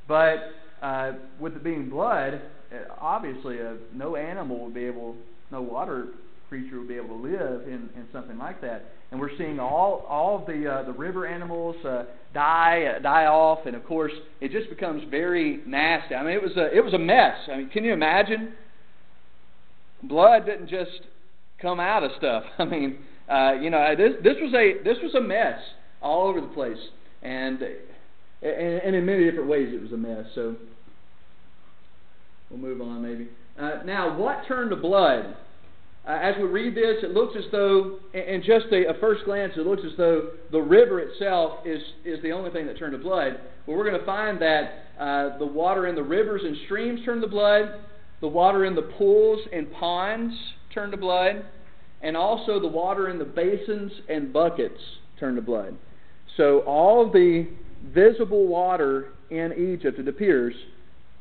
But 0.07 0.51
uh, 0.83 1.13
with 1.39 1.55
it 1.55 1.63
being 1.63 1.89
blood, 1.89 2.41
uh, 2.71 2.93
obviously 3.01 3.59
uh, 3.59 3.73
no 3.93 4.15
animal 4.15 4.65
would 4.65 4.75
be 4.75 4.85
able, 4.85 5.15
no 5.51 5.61
water 5.61 6.09
creature 6.47 6.77
would 6.77 6.87
be 6.87 6.95
able 6.95 7.17
to 7.17 7.23
live 7.23 7.63
in, 7.63 7.89
in 7.95 8.05
something 8.13 8.37
like 8.37 8.61
that. 8.61 8.85
And 9.11 9.19
we're 9.19 9.35
seeing 9.37 9.59
all 9.59 10.05
all 10.07 10.39
of 10.39 10.45
the 10.45 10.69
uh, 10.69 10.83
the 10.83 10.91
river 10.91 11.25
animals 11.25 11.77
uh, 11.85 12.03
die 12.33 12.93
uh, 12.97 12.99
die 12.99 13.25
off, 13.25 13.59
and 13.65 13.75
of 13.75 13.85
course 13.85 14.11
it 14.41 14.51
just 14.51 14.69
becomes 14.69 15.01
very 15.09 15.61
nasty. 15.65 16.13
I 16.13 16.23
mean, 16.23 16.33
it 16.33 16.41
was 16.41 16.55
a 16.57 16.75
it 16.75 16.83
was 16.83 16.93
a 16.93 16.99
mess. 16.99 17.37
I 17.51 17.57
mean, 17.57 17.69
can 17.69 17.85
you 17.85 17.93
imagine? 17.93 18.53
Blood 20.03 20.45
didn't 20.45 20.69
just 20.69 21.01
come 21.61 21.79
out 21.79 22.03
of 22.03 22.11
stuff. 22.17 22.43
I 22.57 22.65
mean, 22.65 22.97
uh, 23.29 23.53
you 23.61 23.69
know, 23.69 23.95
this 23.97 24.13
this 24.23 24.35
was 24.41 24.53
a 24.53 24.83
this 24.83 24.97
was 25.03 25.15
a 25.15 25.21
mess 25.21 25.59
all 26.01 26.27
over 26.27 26.41
the 26.41 26.47
place, 26.47 26.77
and 27.21 27.61
and, 28.41 28.81
and 28.81 28.95
in 28.95 29.05
many 29.05 29.23
different 29.25 29.49
ways 29.49 29.69
it 29.73 29.81
was 29.81 29.91
a 29.91 29.97
mess. 29.97 30.25
So 30.35 30.55
we'll 32.49 32.59
move 32.59 32.81
on 32.81 33.01
maybe. 33.01 33.29
Uh, 33.59 33.83
now, 33.85 34.17
what 34.17 34.43
turned 34.47 34.69
to 34.69 34.75
blood? 34.75 35.35
Uh, 36.07 36.19
as 36.21 36.35
we 36.37 36.43
read 36.43 36.73
this, 36.73 37.03
it 37.03 37.11
looks 37.11 37.35
as 37.37 37.43
though, 37.51 37.99
in 38.13 38.41
just 38.41 38.67
a, 38.71 38.91
a, 38.91 38.93
first 39.01 39.25
glance, 39.25 39.51
it 39.57 39.67
looks 39.67 39.81
as 39.85 39.91
though 39.97 40.29
the 40.53 40.59
river 40.59 41.01
itself 41.01 41.59
is, 41.65 41.81
is 42.05 42.21
the 42.23 42.31
only 42.31 42.49
thing 42.49 42.65
that 42.65 42.77
turned 42.77 42.93
to 42.93 42.97
blood. 42.97 43.37
But 43.65 43.73
we're 43.73 43.83
going 43.83 43.99
to 43.99 44.05
find 44.05 44.41
that 44.41 44.85
uh, 44.97 45.37
the 45.37 45.45
water 45.45 45.85
in 45.85 45.95
the 45.95 46.03
rivers 46.03 46.43
and 46.45 46.55
streams 46.63 47.01
turned 47.03 47.21
to 47.23 47.27
blood, 47.27 47.81
the 48.21 48.27
water 48.27 48.63
in 48.63 48.73
the 48.73 48.83
pools 48.83 49.41
and 49.51 49.69
ponds 49.73 50.33
turned 50.77 50.91
to 50.91 50.97
blood, 50.97 51.43
and 52.03 52.15
also 52.15 52.59
the 52.59 52.67
water 52.67 53.09
in 53.09 53.17
the 53.17 53.25
basins 53.25 53.91
and 54.07 54.31
buckets 54.31 54.79
turned 55.19 55.35
to 55.35 55.41
blood. 55.41 55.75
So 56.37 56.59
all 56.59 57.11
the 57.11 57.47
visible 57.83 58.45
water 58.45 59.09
in 59.31 59.53
Egypt, 59.73 59.97
it 59.97 60.07
appears, 60.07 60.53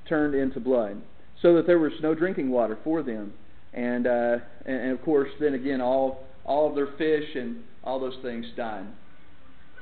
turned 0.07 0.35
into 0.35 0.61
blood, 0.61 1.01
so 1.40 1.55
that 1.55 1.66
there 1.66 1.79
was 1.79 1.92
no 2.03 2.14
drinking 2.14 2.51
water 2.51 2.79
for 2.85 3.03
them. 3.03 3.33
And, 3.73 4.07
uh, 4.07 4.37
and, 4.66 4.77
and 4.77 4.92
of 4.92 5.03
course, 5.03 5.31
then 5.40 5.55
again, 5.55 5.81
all, 5.81 6.25
all 6.45 6.69
of 6.69 6.75
their 6.75 6.88
fish 6.99 7.25
and 7.35 7.62
all 7.83 7.99
those 7.99 8.19
things 8.23 8.45
died. 8.59 8.85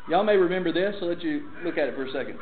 Y'all 0.08 0.22
may 0.22 0.36
remember 0.36 0.72
this, 0.72 0.94
I'll 1.02 1.08
let 1.08 1.22
you 1.22 1.48
look 1.64 1.78
at 1.78 1.88
it 1.88 1.96
for 1.96 2.06
a 2.06 2.12
second. 2.12 2.38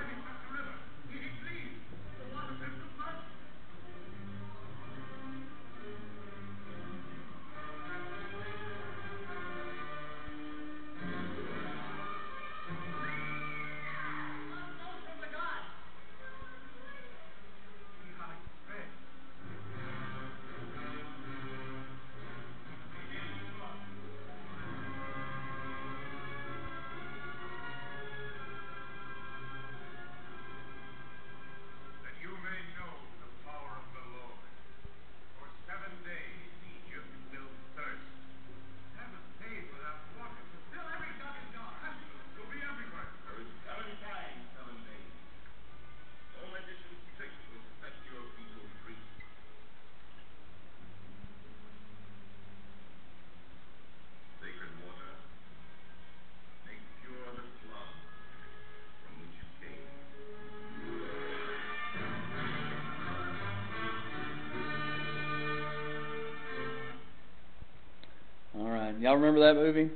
Y'all 69.02 69.16
remember 69.16 69.40
that 69.40 69.60
movie? 69.60 69.90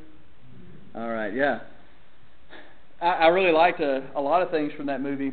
All 0.93 1.09
right, 1.09 1.33
yeah. 1.33 1.61
I, 3.01 3.07
I 3.07 3.27
really 3.29 3.53
liked 3.53 3.79
a, 3.79 4.03
a 4.17 4.21
lot 4.21 4.43
of 4.43 4.51
things 4.51 4.73
from 4.77 4.87
that 4.87 5.01
movie. 5.01 5.31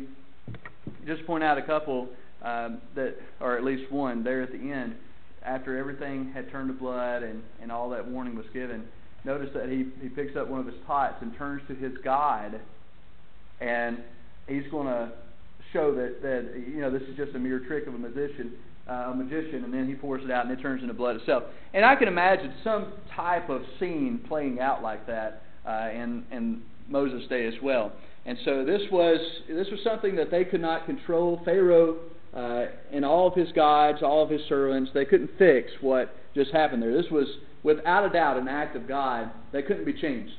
Just 1.04 1.26
point 1.26 1.42
out 1.42 1.58
a 1.58 1.62
couple 1.62 2.08
um, 2.44 2.80
that, 2.94 3.16
or 3.40 3.58
at 3.58 3.64
least 3.64 3.90
one 3.90 4.22
there 4.22 4.42
at 4.42 4.52
the 4.52 4.58
end, 4.60 4.94
after 5.44 5.76
everything 5.76 6.30
had 6.32 6.52
turned 6.52 6.68
to 6.68 6.72
blood 6.72 7.24
and, 7.24 7.42
and 7.60 7.72
all 7.72 7.90
that 7.90 8.06
warning 8.06 8.36
was 8.36 8.46
given. 8.54 8.84
Notice 9.24 9.50
that 9.54 9.68
he, 9.68 9.86
he 10.00 10.08
picks 10.08 10.36
up 10.36 10.46
one 10.46 10.60
of 10.60 10.66
his 10.66 10.76
pots 10.86 11.16
and 11.20 11.36
turns 11.36 11.60
to 11.66 11.74
his 11.74 11.94
God, 12.04 12.60
and 13.60 13.98
he's 14.46 14.70
going 14.70 14.86
to 14.86 15.10
show 15.72 15.92
that, 15.96 16.22
that 16.22 16.62
you 16.68 16.80
know 16.80 16.92
this 16.92 17.02
is 17.02 17.16
just 17.16 17.34
a 17.34 17.40
mere 17.40 17.58
trick 17.58 17.88
of 17.88 17.94
a 17.94 17.98
magician 17.98 18.52
uh, 18.88 19.10
a 19.12 19.14
magician, 19.14 19.64
and 19.64 19.72
then 19.72 19.88
he 19.88 19.94
pours 19.94 20.22
it 20.24 20.30
out, 20.30 20.46
and 20.46 20.58
it 20.58 20.60
turns 20.62 20.82
into 20.82 20.94
blood 20.94 21.16
itself. 21.16 21.44
And 21.72 21.84
I 21.84 21.96
can 21.96 22.08
imagine 22.08 22.52
some 22.62 22.92
type 23.14 23.48
of 23.48 23.62
scene 23.80 24.20
playing 24.28 24.60
out 24.60 24.82
like 24.82 25.06
that 25.06 25.42
uh, 25.66 25.88
in 25.92 26.24
in 26.30 26.62
Moses' 26.88 27.26
day 27.28 27.46
as 27.46 27.54
well. 27.62 27.92
And 28.26 28.38
so 28.44 28.64
this 28.64 28.82
was 28.90 29.18
this 29.48 29.68
was 29.70 29.80
something 29.82 30.16
that 30.16 30.30
they 30.30 30.44
could 30.44 30.60
not 30.60 30.86
control. 30.86 31.40
Pharaoh 31.44 31.96
uh, 32.34 32.66
and 32.92 33.04
all 33.04 33.28
of 33.28 33.34
his 33.34 33.52
gods, 33.52 33.98
all 34.02 34.22
of 34.22 34.30
his 34.30 34.40
servants, 34.48 34.90
they 34.92 35.04
couldn't 35.04 35.30
fix 35.38 35.70
what 35.80 36.14
just 36.34 36.50
happened 36.52 36.82
there. 36.82 36.92
This 36.92 37.10
was 37.10 37.26
without 37.62 38.04
a 38.04 38.10
doubt 38.10 38.36
an 38.36 38.48
act 38.48 38.76
of 38.76 38.88
God 38.88 39.30
that 39.52 39.66
couldn't 39.66 39.84
be 39.84 39.94
changed. 39.94 40.32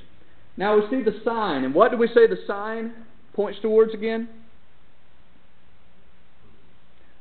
Now 0.58 0.75
we 0.75 0.81
see 0.89 1.03
the 1.03 1.19
sign, 1.23 1.63
and 1.63 1.73
what 1.73 1.91
do 1.91 1.97
we 1.97 2.08
say 2.08 2.27
the 2.27 2.39
sign 2.47 2.93
points 3.34 3.60
towards 3.62 3.93
again? 3.93 4.29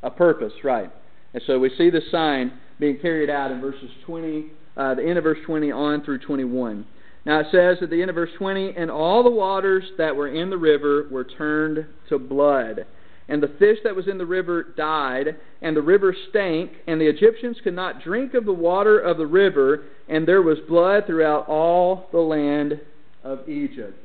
A 0.02 0.10
purpose, 0.10 0.52
right. 0.62 0.90
And 1.34 1.42
so 1.46 1.58
we 1.58 1.70
see 1.76 1.90
the 1.90 2.00
sign 2.10 2.52
being 2.78 2.98
carried 3.00 3.28
out 3.28 3.50
in 3.50 3.60
verses 3.60 3.90
20, 4.06 4.46
uh, 4.76 4.94
the 4.94 5.04
end 5.04 5.18
of 5.18 5.24
verse 5.24 5.38
20 5.44 5.70
on 5.72 6.04
through 6.04 6.20
21. 6.20 6.86
Now 7.26 7.40
it 7.40 7.46
says 7.50 7.78
at 7.82 7.90
the 7.90 8.00
end 8.00 8.10
of 8.10 8.14
verse 8.14 8.30
20, 8.38 8.74
and 8.76 8.90
all 8.90 9.22
the 9.22 9.30
waters 9.30 9.84
that 9.98 10.14
were 10.14 10.28
in 10.28 10.50
the 10.50 10.58
river 10.58 11.08
were 11.10 11.24
turned 11.24 11.86
to 12.08 12.18
blood. 12.18 12.86
And 13.28 13.42
the 13.42 13.54
fish 13.58 13.78
that 13.84 13.96
was 13.96 14.06
in 14.06 14.18
the 14.18 14.26
river 14.26 14.74
died, 14.76 15.36
and 15.62 15.74
the 15.74 15.82
river 15.82 16.14
stank, 16.28 16.70
and 16.86 17.00
the 17.00 17.08
Egyptians 17.08 17.56
could 17.64 17.74
not 17.74 18.02
drink 18.02 18.34
of 18.34 18.44
the 18.44 18.52
water 18.52 18.98
of 19.00 19.16
the 19.16 19.26
river, 19.26 19.84
and 20.08 20.28
there 20.28 20.42
was 20.42 20.58
blood 20.68 21.04
throughout 21.06 21.48
all 21.48 22.08
the 22.12 22.18
land 22.18 22.80
of 23.22 23.48
Egypt. 23.48 23.98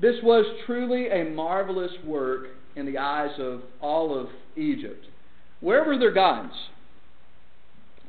This 0.00 0.16
was 0.22 0.46
truly 0.66 1.08
a 1.08 1.24
marvelous 1.24 1.92
work 2.06 2.46
in 2.76 2.86
the 2.86 2.98
eyes 2.98 3.32
of 3.38 3.62
all 3.80 4.16
of 4.16 4.28
Egypt. 4.56 5.06
Where 5.62 5.84
were 5.84 5.96
their 5.96 6.12
gods? 6.12 6.52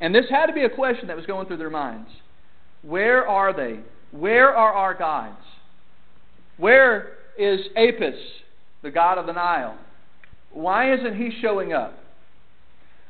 And 0.01 0.13
this 0.13 0.25
had 0.29 0.47
to 0.47 0.53
be 0.53 0.63
a 0.63 0.69
question 0.69 1.07
that 1.07 1.15
was 1.15 1.25
going 1.25 1.47
through 1.47 1.57
their 1.57 1.69
minds. 1.69 2.09
Where 2.81 3.25
are 3.25 3.53
they? 3.53 3.79
Where 4.11 4.49
are 4.49 4.73
our 4.73 4.93
gods? 4.95 5.37
Where 6.57 7.13
is 7.37 7.61
Apis, 7.77 8.19
the 8.81 8.91
god 8.91 9.17
of 9.17 9.27
the 9.27 9.33
Nile? 9.33 9.77
Why 10.51 10.93
isn't 10.93 11.15
he 11.15 11.39
showing 11.41 11.73
up? 11.73 11.97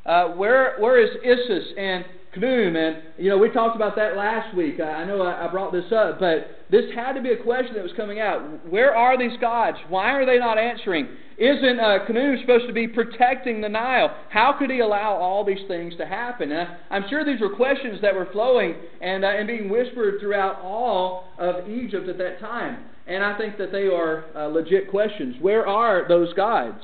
Uh, 0.05 0.27
where, 0.29 0.75
where 0.77 1.01
is 1.01 1.09
Isis 1.25 1.73
and 1.77 2.03
Khnum? 2.35 2.75
And, 2.75 3.03
you 3.17 3.29
know, 3.29 3.37
we 3.37 3.49
talked 3.49 3.75
about 3.75 3.95
that 3.95 4.15
last 4.17 4.55
week. 4.55 4.79
I, 4.79 5.01
I 5.01 5.05
know 5.05 5.21
I, 5.21 5.47
I 5.47 5.51
brought 5.51 5.71
this 5.71 5.91
up, 5.91 6.19
but 6.19 6.65
this 6.71 6.85
had 6.95 7.13
to 7.13 7.21
be 7.21 7.31
a 7.31 7.37
question 7.37 7.75
that 7.75 7.83
was 7.83 7.93
coming 7.95 8.19
out. 8.19 8.41
Where 8.69 8.95
are 8.95 9.17
these 9.17 9.37
gods? 9.39 9.77
Why 9.89 10.13
are 10.13 10.25
they 10.25 10.39
not 10.39 10.57
answering? 10.57 11.07
Isn't 11.37 11.79
uh, 11.79 12.05
Khnum 12.07 12.39
supposed 12.41 12.67
to 12.67 12.73
be 12.73 12.87
protecting 12.87 13.61
the 13.61 13.69
Nile? 13.69 14.15
How 14.29 14.55
could 14.57 14.69
he 14.69 14.79
allow 14.79 15.13
all 15.13 15.43
these 15.43 15.65
things 15.67 15.95
to 15.97 16.05
happen? 16.05 16.51
Uh, 16.51 16.77
I'm 16.89 17.05
sure 17.09 17.25
these 17.25 17.41
were 17.41 17.55
questions 17.55 17.99
that 18.01 18.13
were 18.13 18.27
flowing 18.31 18.75
and, 19.01 19.25
uh, 19.25 19.29
and 19.29 19.47
being 19.47 19.69
whispered 19.69 20.19
throughout 20.19 20.61
all 20.61 21.25
of 21.37 21.69
Egypt 21.69 22.07
at 22.07 22.17
that 22.17 22.39
time. 22.39 22.85
And 23.07 23.23
I 23.23 23.37
think 23.37 23.57
that 23.57 23.71
they 23.71 23.87
are 23.87 24.25
uh, 24.35 24.47
legit 24.47 24.89
questions. 24.89 25.35
Where 25.41 25.67
are 25.67 26.07
those 26.07 26.33
gods? 26.33 26.81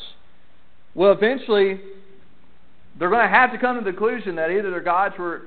Well, 0.95 1.11
eventually, 1.11 1.79
they're 2.99 3.09
going 3.09 3.25
to 3.25 3.33
have 3.33 3.51
to 3.53 3.57
come 3.57 3.77
to 3.77 3.83
the 3.83 3.91
conclusion 3.91 4.35
that 4.35 4.51
either 4.51 4.69
their 4.69 4.81
gods 4.81 5.15
were 5.17 5.43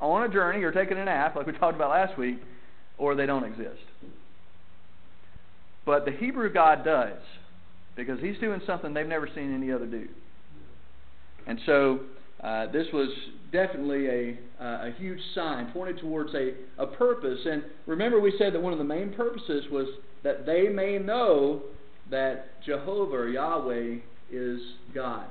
on 0.00 0.22
a 0.22 0.32
journey 0.32 0.62
or 0.62 0.70
taking 0.70 0.98
a 0.98 1.04
nap, 1.04 1.34
like 1.34 1.46
we 1.46 1.52
talked 1.58 1.74
about 1.74 1.90
last 1.90 2.18
week, 2.18 2.38
or 2.98 3.14
they 3.14 3.26
don't 3.26 3.44
exist. 3.44 3.80
But 5.86 6.04
the 6.04 6.12
Hebrew 6.12 6.52
God 6.52 6.84
does, 6.84 7.18
because 7.96 8.20
he's 8.20 8.38
doing 8.38 8.60
something 8.66 8.92
they've 8.94 9.06
never 9.06 9.28
seen 9.34 9.54
any 9.54 9.72
other 9.72 9.86
do. 9.86 10.06
And 11.46 11.58
so 11.64 12.00
uh, 12.42 12.66
this 12.70 12.86
was 12.92 13.08
definitely 13.50 14.06
a, 14.06 14.38
uh, 14.60 14.88
a 14.88 14.94
huge 14.98 15.20
sign, 15.34 15.72
pointed 15.72 15.98
towards 15.98 16.34
a, 16.34 16.52
a 16.78 16.86
purpose. 16.86 17.40
And 17.46 17.64
remember, 17.86 18.20
we 18.20 18.32
said 18.38 18.54
that 18.54 18.60
one 18.60 18.72
of 18.72 18.78
the 18.78 18.84
main 18.84 19.12
purposes 19.12 19.64
was 19.70 19.86
that 20.22 20.44
they 20.46 20.68
may 20.68 20.98
know 20.98 21.62
that 22.10 22.62
Jehovah, 22.64 23.30
Yahweh, 23.30 23.96
is 24.30 24.60
God. 24.94 25.26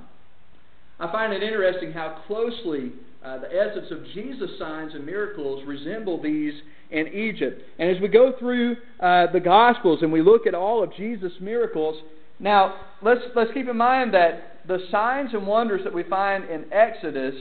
I 0.99 1.11
find 1.11 1.33
it 1.33 1.41
interesting 1.41 1.91
how 1.91 2.21
closely 2.27 2.91
uh, 3.23 3.39
the 3.39 3.47
essence 3.47 3.87
of 3.91 4.05
Jesus' 4.13 4.51
signs 4.59 4.93
and 4.93 5.05
miracles 5.05 5.63
resemble 5.65 6.21
these 6.21 6.53
in 6.91 7.07
Egypt. 7.07 7.61
And 7.77 7.89
as 7.89 8.01
we 8.01 8.07
go 8.07 8.33
through 8.39 8.77
uh, 8.99 9.27
the 9.31 9.39
Gospels 9.39 9.99
and 10.01 10.11
we 10.11 10.21
look 10.21 10.47
at 10.47 10.55
all 10.55 10.83
of 10.83 10.93
Jesus' 10.95 11.33
miracles, 11.39 12.01
now 12.39 12.75
let's 13.01 13.21
let's 13.35 13.51
keep 13.53 13.67
in 13.67 13.77
mind 13.77 14.13
that 14.13 14.61
the 14.67 14.79
signs 14.91 15.33
and 15.33 15.45
wonders 15.45 15.81
that 15.83 15.93
we 15.93 16.03
find 16.03 16.45
in 16.49 16.71
Exodus 16.71 17.35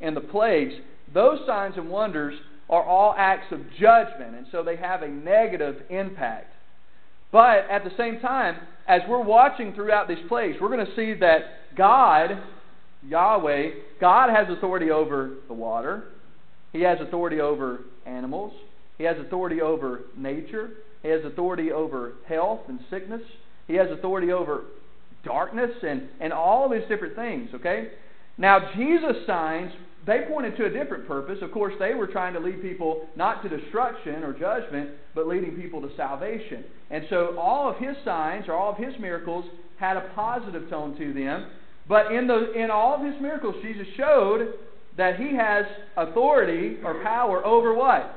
and 0.00 0.16
the 0.16 0.20
plagues, 0.20 0.74
those 1.12 1.38
signs 1.46 1.74
and 1.76 1.88
wonders 1.88 2.34
are 2.68 2.82
all 2.82 3.14
acts 3.18 3.52
of 3.52 3.60
judgment, 3.78 4.36
and 4.36 4.46
so 4.52 4.62
they 4.62 4.76
have 4.76 5.02
a 5.02 5.08
negative 5.08 5.82
impact. 5.90 6.52
But 7.32 7.66
at 7.70 7.84
the 7.84 7.90
same 7.96 8.20
time, 8.20 8.56
as 8.88 9.02
we're 9.08 9.22
watching 9.22 9.74
throughout 9.74 10.08
these 10.08 10.18
plagues, 10.28 10.56
we're 10.60 10.68
going 10.68 10.86
to 10.86 10.96
see 10.96 11.14
that 11.20 11.76
God, 11.76 12.30
Yahweh, 13.06 13.70
God 14.00 14.30
has 14.30 14.46
authority 14.50 14.90
over 14.90 15.36
the 15.48 15.54
water. 15.54 16.04
He 16.72 16.82
has 16.82 16.98
authority 17.00 17.40
over 17.40 17.80
animals. 18.06 18.52
He 18.98 19.04
has 19.04 19.16
authority 19.18 19.60
over 19.60 20.02
nature. 20.16 20.70
He 21.02 21.08
has 21.08 21.24
authority 21.24 21.72
over 21.72 22.14
health 22.26 22.60
and 22.68 22.80
sickness. 22.90 23.22
He 23.66 23.74
has 23.74 23.90
authority 23.90 24.32
over 24.32 24.64
darkness 25.24 25.70
and, 25.82 26.08
and 26.20 26.32
all 26.32 26.68
these 26.68 26.86
different 26.88 27.16
things, 27.16 27.50
okay? 27.54 27.88
Now, 28.38 28.70
Jesus' 28.74 29.26
signs 29.26 29.72
they 30.06 30.22
pointed 30.28 30.56
to 30.56 30.64
a 30.64 30.70
different 30.70 31.06
purpose. 31.06 31.38
Of 31.42 31.52
course, 31.52 31.74
they 31.78 31.94
were 31.94 32.06
trying 32.06 32.32
to 32.34 32.40
lead 32.40 32.62
people 32.62 33.06
not 33.16 33.42
to 33.42 33.48
destruction 33.48 34.22
or 34.22 34.32
judgment, 34.32 34.90
but 35.14 35.26
leading 35.26 35.56
people 35.56 35.82
to 35.82 35.94
salvation. 35.96 36.64
And 36.90 37.04
so 37.10 37.38
all 37.38 37.68
of 37.68 37.76
his 37.76 37.96
signs 38.04 38.46
or 38.48 38.54
all 38.54 38.72
of 38.72 38.78
his 38.78 38.94
miracles 38.98 39.44
had 39.78 39.96
a 39.96 40.10
positive 40.14 40.70
tone 40.70 40.96
to 40.96 41.12
them. 41.12 41.50
But 41.90 42.12
in, 42.12 42.28
the, 42.28 42.52
in 42.52 42.70
all 42.70 42.94
of 42.94 43.04
his 43.04 43.20
miracles, 43.20 43.56
Jesus 43.62 43.84
showed 43.96 44.54
that 44.96 45.18
he 45.18 45.34
has 45.34 45.64
authority 45.96 46.76
or 46.84 47.02
power 47.02 47.44
over 47.44 47.74
what? 47.74 48.16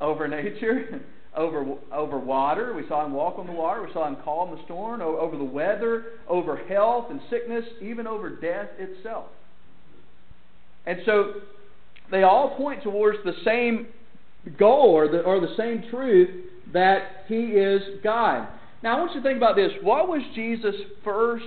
Over 0.00 0.28
nature, 0.28 1.00
over, 1.36 1.66
over 1.92 2.16
water. 2.16 2.74
We 2.74 2.86
saw 2.86 3.04
him 3.04 3.12
walk 3.12 3.40
on 3.40 3.48
the 3.48 3.52
water. 3.52 3.82
We 3.82 3.92
saw 3.92 4.06
him 4.06 4.18
calm 4.24 4.56
the 4.56 4.64
storm, 4.66 5.02
over 5.02 5.36
the 5.36 5.42
weather, 5.42 6.04
over 6.28 6.56
health 6.56 7.06
and 7.10 7.20
sickness, 7.28 7.64
even 7.82 8.06
over 8.06 8.30
death 8.30 8.68
itself. 8.78 9.26
And 10.86 11.00
so 11.04 11.32
they 12.12 12.22
all 12.22 12.56
point 12.56 12.84
towards 12.84 13.18
the 13.24 13.34
same 13.44 13.88
goal 14.56 14.90
or 14.90 15.08
the, 15.08 15.22
or 15.22 15.40
the 15.40 15.56
same 15.56 15.82
truth 15.90 16.30
that 16.72 17.24
He 17.26 17.34
is 17.34 17.82
God. 18.04 18.46
Now, 18.84 18.96
I 18.96 19.00
want 19.00 19.12
you 19.16 19.22
to 19.22 19.26
think 19.26 19.38
about 19.38 19.56
this. 19.56 19.72
What 19.82 20.06
was 20.06 20.22
Jesus' 20.36 20.76
first 21.02 21.46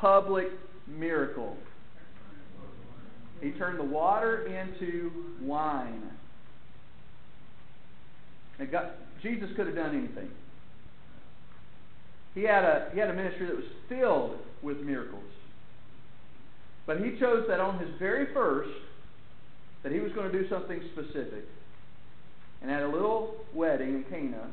public 0.00 0.48
miracle? 0.86 1.56
He 3.40 3.50
turned 3.52 3.78
the 3.78 3.84
water 3.84 4.46
into 4.46 5.10
wine. 5.42 6.02
God, 8.70 8.92
Jesus 9.22 9.48
could 9.56 9.66
have 9.66 9.76
done 9.76 9.96
anything. 9.96 10.30
He 12.34 12.42
had, 12.42 12.64
a, 12.64 12.88
he 12.92 13.00
had 13.00 13.10
a 13.10 13.14
ministry 13.14 13.46
that 13.46 13.56
was 13.56 13.64
filled 13.88 14.38
with 14.62 14.78
miracles. 14.78 15.24
But 16.86 17.00
he 17.00 17.18
chose 17.18 17.44
that 17.48 17.60
on 17.60 17.78
his 17.78 17.88
very 17.98 18.32
first, 18.32 18.70
that 19.82 19.92
he 19.92 20.00
was 20.00 20.12
going 20.12 20.30
to 20.30 20.42
do 20.42 20.48
something 20.48 20.80
specific. 20.92 21.44
And 22.62 22.70
at 22.70 22.82
a 22.82 22.88
little 22.88 23.36
wedding 23.54 23.88
in 23.88 24.04
Cana, 24.04 24.48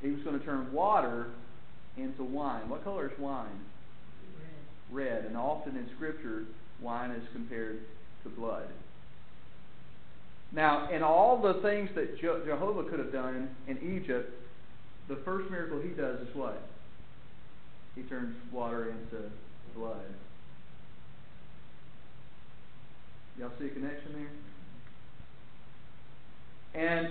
he 0.00 0.10
was 0.10 0.20
going 0.22 0.38
to 0.38 0.44
turn 0.44 0.72
water 0.72 1.28
into 1.96 2.24
wine. 2.24 2.68
What 2.68 2.84
color 2.84 3.06
is 3.06 3.18
wine? 3.18 3.60
Red. 4.90 5.06
Red. 5.06 5.24
And 5.24 5.36
often 5.36 5.76
in 5.76 5.88
Scripture, 5.96 6.44
wine 6.80 7.10
is 7.10 7.22
compared 7.32 7.80
to 8.24 8.28
blood. 8.30 8.68
Now, 10.52 10.90
in 10.90 11.02
all 11.02 11.40
the 11.42 11.60
things 11.62 11.90
that 11.96 12.18
Jehovah 12.20 12.88
could 12.88 13.00
have 13.00 13.12
done 13.12 13.48
in 13.66 13.78
Egypt, 13.96 14.32
the 15.08 15.16
first 15.24 15.50
miracle 15.50 15.80
he 15.80 15.90
does 15.90 16.20
is 16.20 16.34
what? 16.34 16.62
He 17.94 18.02
turns 18.02 18.34
water 18.52 18.90
into 18.90 19.30
blood. 19.76 20.04
Y'all 23.38 23.50
see 23.58 23.66
a 23.66 23.70
connection 23.70 24.12
there? 24.12 24.30
And 26.74 27.08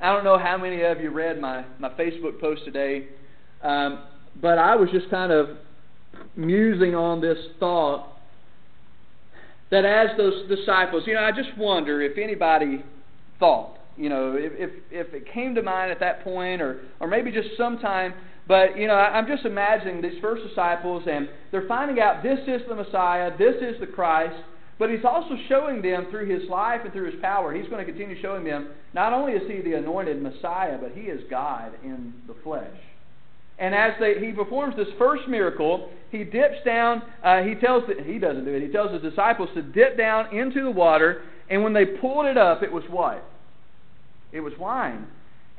I 0.00 0.12
don't 0.12 0.24
know 0.24 0.38
how 0.38 0.58
many 0.58 0.82
of 0.82 1.00
you 1.00 1.10
read 1.10 1.40
my, 1.40 1.64
my 1.78 1.88
Facebook 1.90 2.40
post 2.40 2.64
today, 2.64 3.06
um, 3.62 4.04
but 4.40 4.58
I 4.58 4.76
was 4.76 4.88
just 4.90 5.10
kind 5.10 5.32
of 5.32 5.50
musing 6.36 6.94
on 6.94 7.20
this 7.20 7.38
thought 7.60 8.08
that 9.70 9.84
as 9.84 10.16
those 10.16 10.48
disciples, 10.48 11.04
you 11.06 11.14
know, 11.14 11.22
I 11.22 11.32
just 11.32 11.56
wonder 11.56 12.02
if 12.02 12.18
anybody 12.18 12.84
thought, 13.38 13.78
you 13.96 14.08
know, 14.08 14.34
if, 14.36 14.52
if, 14.56 14.70
if 14.90 15.14
it 15.14 15.32
came 15.32 15.54
to 15.54 15.62
mind 15.62 15.90
at 15.90 16.00
that 16.00 16.24
point, 16.24 16.60
or, 16.60 16.80
or 17.00 17.06
maybe 17.08 17.30
just 17.30 17.48
sometime 17.56 18.14
but, 18.46 18.76
you 18.76 18.88
know, 18.88 18.94
I'm 18.94 19.26
just 19.26 19.44
imagining 19.44 20.02
these 20.02 20.20
first 20.20 20.46
disciples, 20.46 21.04
and 21.10 21.28
they're 21.50 21.68
finding 21.68 22.00
out 22.00 22.22
this 22.22 22.40
is 22.46 22.62
the 22.68 22.74
Messiah, 22.74 23.30
this 23.38 23.54
is 23.62 23.78
the 23.80 23.86
Christ. 23.86 24.34
But 24.78 24.90
he's 24.90 25.04
also 25.04 25.36
showing 25.48 25.80
them 25.80 26.08
through 26.10 26.28
his 26.28 26.48
life 26.50 26.80
and 26.82 26.92
through 26.92 27.12
his 27.12 27.20
power, 27.20 27.54
he's 27.54 27.68
going 27.68 27.84
to 27.84 27.90
continue 27.90 28.20
showing 28.20 28.42
them 28.42 28.70
not 28.94 29.12
only 29.12 29.32
is 29.32 29.48
he 29.48 29.62
the 29.62 29.76
anointed 29.76 30.20
Messiah, 30.20 30.76
but 30.80 30.92
he 30.92 31.02
is 31.02 31.22
God 31.30 31.72
in 31.84 32.12
the 32.26 32.34
flesh. 32.42 32.76
And 33.62 33.76
as 33.76 33.92
they, 34.00 34.18
he 34.18 34.32
performs 34.32 34.74
this 34.76 34.88
first 34.98 35.28
miracle, 35.28 35.88
he 36.10 36.24
dips 36.24 36.56
down. 36.64 37.00
Uh, 37.22 37.42
he 37.42 37.54
tells 37.54 37.84
the, 37.86 38.02
he 38.02 38.18
doesn't 38.18 38.44
do 38.44 38.50
it. 38.50 38.60
He 38.60 38.66
tells 38.66 38.90
his 38.92 39.08
disciples 39.08 39.50
to 39.54 39.62
dip 39.62 39.96
down 39.96 40.36
into 40.36 40.64
the 40.64 40.70
water, 40.70 41.22
and 41.48 41.62
when 41.62 41.72
they 41.72 41.84
pulled 41.84 42.26
it 42.26 42.36
up, 42.36 42.64
it 42.64 42.72
was 42.72 42.82
what? 42.90 43.24
It 44.32 44.40
was 44.40 44.52
wine. 44.58 45.06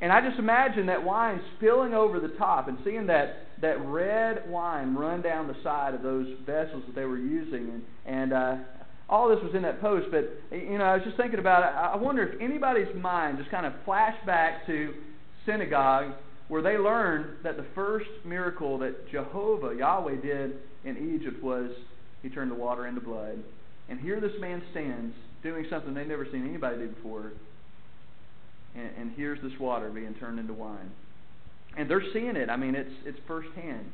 And 0.02 0.12
I 0.12 0.20
just 0.20 0.38
imagine 0.38 0.84
that 0.86 1.02
wine 1.02 1.40
spilling 1.56 1.94
over 1.94 2.20
the 2.20 2.28
top 2.28 2.68
and 2.68 2.76
seeing 2.84 3.06
that, 3.06 3.46
that 3.62 3.80
red 3.86 4.50
wine 4.50 4.94
run 4.94 5.22
down 5.22 5.48
the 5.48 5.56
side 5.62 5.94
of 5.94 6.02
those 6.02 6.26
vessels 6.44 6.82
that 6.86 6.94
they 6.94 7.06
were 7.06 7.16
using. 7.16 7.70
And, 7.70 7.82
and 8.04 8.32
uh, 8.34 8.56
all 9.08 9.30
this 9.30 9.42
was 9.42 9.54
in 9.54 9.62
that 9.62 9.80
post, 9.80 10.08
but 10.10 10.30
you 10.54 10.76
know, 10.76 10.84
I 10.84 10.96
was 10.96 11.04
just 11.04 11.16
thinking 11.16 11.38
about 11.38 11.62
it. 11.62 11.74
I 11.74 11.96
wonder 11.96 12.22
if 12.22 12.38
anybody's 12.38 12.94
mind 12.94 13.38
just 13.38 13.50
kind 13.50 13.64
of 13.64 13.72
flashed 13.86 14.26
back 14.26 14.66
to 14.66 14.92
synagogue 15.46 16.12
where 16.48 16.62
they 16.62 16.76
learned 16.76 17.26
that 17.42 17.56
the 17.56 17.66
first 17.74 18.10
miracle 18.24 18.78
that 18.78 19.10
Jehovah, 19.10 19.74
Yahweh, 19.74 20.20
did 20.20 20.58
in 20.84 21.16
Egypt 21.16 21.42
was 21.42 21.70
he 22.22 22.28
turned 22.28 22.50
the 22.50 22.56
water 22.56 22.86
into 22.86 23.00
blood. 23.00 23.38
And 23.88 24.00
here 24.00 24.20
this 24.20 24.32
man 24.40 24.62
stands 24.70 25.14
doing 25.42 25.66
something 25.68 25.94
they've 25.94 26.06
never 26.06 26.26
seen 26.30 26.46
anybody 26.46 26.78
do 26.78 26.88
before 26.88 27.32
and, 28.74 28.90
and 28.98 29.12
here's 29.16 29.40
this 29.42 29.52
water 29.60 29.90
being 29.90 30.14
turned 30.14 30.38
into 30.38 30.52
wine. 30.52 30.90
And 31.76 31.90
they're 31.90 32.02
seeing 32.12 32.36
it. 32.36 32.50
I 32.50 32.56
mean, 32.56 32.74
it's 32.74 32.92
it's 33.04 33.18
firsthand. 33.26 33.90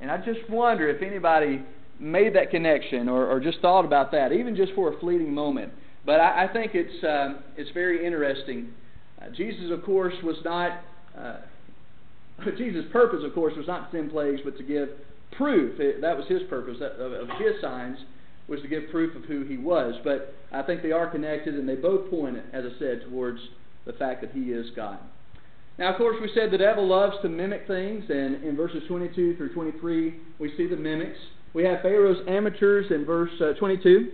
And 0.00 0.10
I 0.10 0.18
just 0.18 0.48
wonder 0.50 0.88
if 0.88 1.02
anybody 1.02 1.62
made 1.98 2.34
that 2.34 2.50
connection 2.50 3.08
or, 3.08 3.26
or 3.26 3.40
just 3.40 3.60
thought 3.60 3.84
about 3.84 4.10
that, 4.12 4.32
even 4.32 4.56
just 4.56 4.72
for 4.74 4.92
a 4.92 4.98
fleeting 4.98 5.32
moment. 5.32 5.72
But 6.04 6.20
I, 6.20 6.44
I 6.44 6.52
think 6.52 6.72
it's 6.74 7.04
uh, 7.04 7.40
it's 7.56 7.70
very 7.70 8.04
interesting. 8.04 8.70
Uh, 9.20 9.30
Jesus, 9.30 9.70
of 9.70 9.84
course, 9.84 10.14
was 10.22 10.36
not. 10.44 10.80
Uh, 11.18 11.36
Jesus' 12.56 12.84
purpose, 12.92 13.20
of 13.24 13.34
course, 13.34 13.54
was 13.56 13.66
not 13.66 13.90
to 13.90 13.96
send 13.96 14.10
plagues, 14.10 14.40
but 14.44 14.56
to 14.58 14.62
give 14.62 14.88
proof. 15.36 15.78
It, 15.80 16.00
that 16.00 16.16
was 16.16 16.26
his 16.26 16.42
purpose 16.48 16.76
of, 16.80 17.12
of 17.12 17.28
his 17.38 17.60
signs 17.60 17.98
was 18.48 18.60
to 18.60 18.68
give 18.68 18.90
proof 18.90 19.16
of 19.16 19.24
who 19.24 19.44
he 19.44 19.56
was. 19.56 19.94
But 20.04 20.34
I 20.52 20.62
think 20.62 20.82
they 20.82 20.92
are 20.92 21.08
connected, 21.08 21.54
and 21.54 21.68
they 21.68 21.76
both 21.76 22.10
point, 22.10 22.36
as 22.52 22.64
I 22.64 22.78
said, 22.78 23.02
towards 23.08 23.40
the 23.86 23.92
fact 23.94 24.20
that 24.20 24.32
he 24.32 24.50
is 24.50 24.66
God. 24.76 24.98
Now, 25.78 25.90
of 25.90 25.98
course, 25.98 26.16
we 26.20 26.30
said 26.34 26.50
the 26.50 26.58
devil 26.58 26.86
loves 26.86 27.16
to 27.22 27.28
mimic 27.28 27.66
things, 27.66 28.04
and 28.08 28.44
in 28.44 28.56
verses 28.56 28.82
22 28.86 29.36
through 29.36 29.54
23, 29.54 30.14
we 30.38 30.56
see 30.56 30.66
the 30.68 30.76
mimics. 30.76 31.18
We 31.52 31.64
have 31.64 31.82
Pharaoh's 31.82 32.18
amateurs 32.28 32.86
in 32.90 33.04
verse 33.04 33.30
uh, 33.40 33.54
22. 33.58 34.10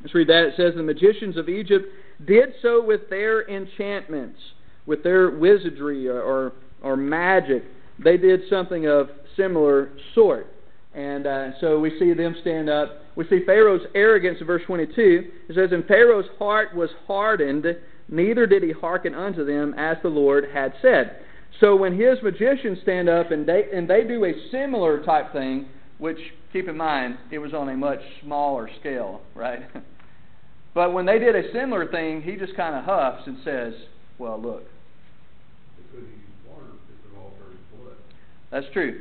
Let's 0.00 0.14
read 0.14 0.28
that. 0.28 0.46
It 0.46 0.54
says, 0.56 0.74
The 0.74 0.82
magicians 0.82 1.36
of 1.36 1.48
Egypt 1.48 1.86
did 2.26 2.54
so 2.60 2.84
with 2.84 3.08
their 3.08 3.48
enchantments, 3.48 4.38
with 4.86 5.02
their 5.02 5.30
wizardry 5.30 6.08
or, 6.08 6.52
or, 6.82 6.96
magic. 6.96 7.64
They 8.02 8.16
did 8.16 8.40
something 8.50 8.86
of 8.86 9.08
similar 9.36 9.90
sort. 10.14 10.46
And 10.94 11.26
uh, 11.26 11.58
so 11.60 11.80
we 11.80 11.98
see 11.98 12.12
them 12.12 12.36
stand 12.40 12.68
up. 12.68 13.00
We 13.16 13.24
see 13.28 13.40
Pharaoh's 13.44 13.86
arrogance 13.94 14.38
in 14.40 14.46
verse 14.46 14.62
22. 14.66 15.24
It 15.48 15.54
says, 15.54 15.70
And 15.72 15.84
Pharaoh's 15.86 16.26
heart 16.38 16.74
was 16.74 16.90
hardened 17.06 17.66
neither 18.08 18.46
did 18.46 18.62
he 18.62 18.72
hearken 18.72 19.14
unto 19.14 19.44
them 19.44 19.74
as 19.78 19.96
the 20.02 20.08
Lord 20.08 20.46
had 20.52 20.74
said. 20.82 21.20
So 21.60 21.76
when 21.76 21.98
his 21.98 22.18
magicians 22.22 22.78
stand 22.82 23.08
up 23.08 23.30
and 23.30 23.46
they 23.46 23.64
and 23.72 23.88
they 23.88 24.04
do 24.04 24.24
a 24.24 24.32
similar 24.50 25.02
type 25.04 25.32
thing, 25.32 25.66
which 25.98 26.18
keep 26.52 26.68
in 26.68 26.76
mind 26.76 27.16
it 27.30 27.38
was 27.38 27.54
on 27.54 27.68
a 27.68 27.76
much 27.76 28.00
smaller 28.22 28.68
scale, 28.80 29.20
right? 29.34 29.62
but 30.74 30.92
when 30.92 31.06
they 31.06 31.18
did 31.18 31.36
a 31.36 31.52
similar 31.52 31.86
thing, 31.86 32.22
he 32.22 32.36
just 32.36 32.56
kind 32.56 32.74
of 32.74 32.84
huffs 32.84 33.22
and 33.26 33.38
says, 33.44 33.74
"Well, 34.18 34.40
look." 34.40 34.64
That's 38.54 38.66
true. 38.72 39.00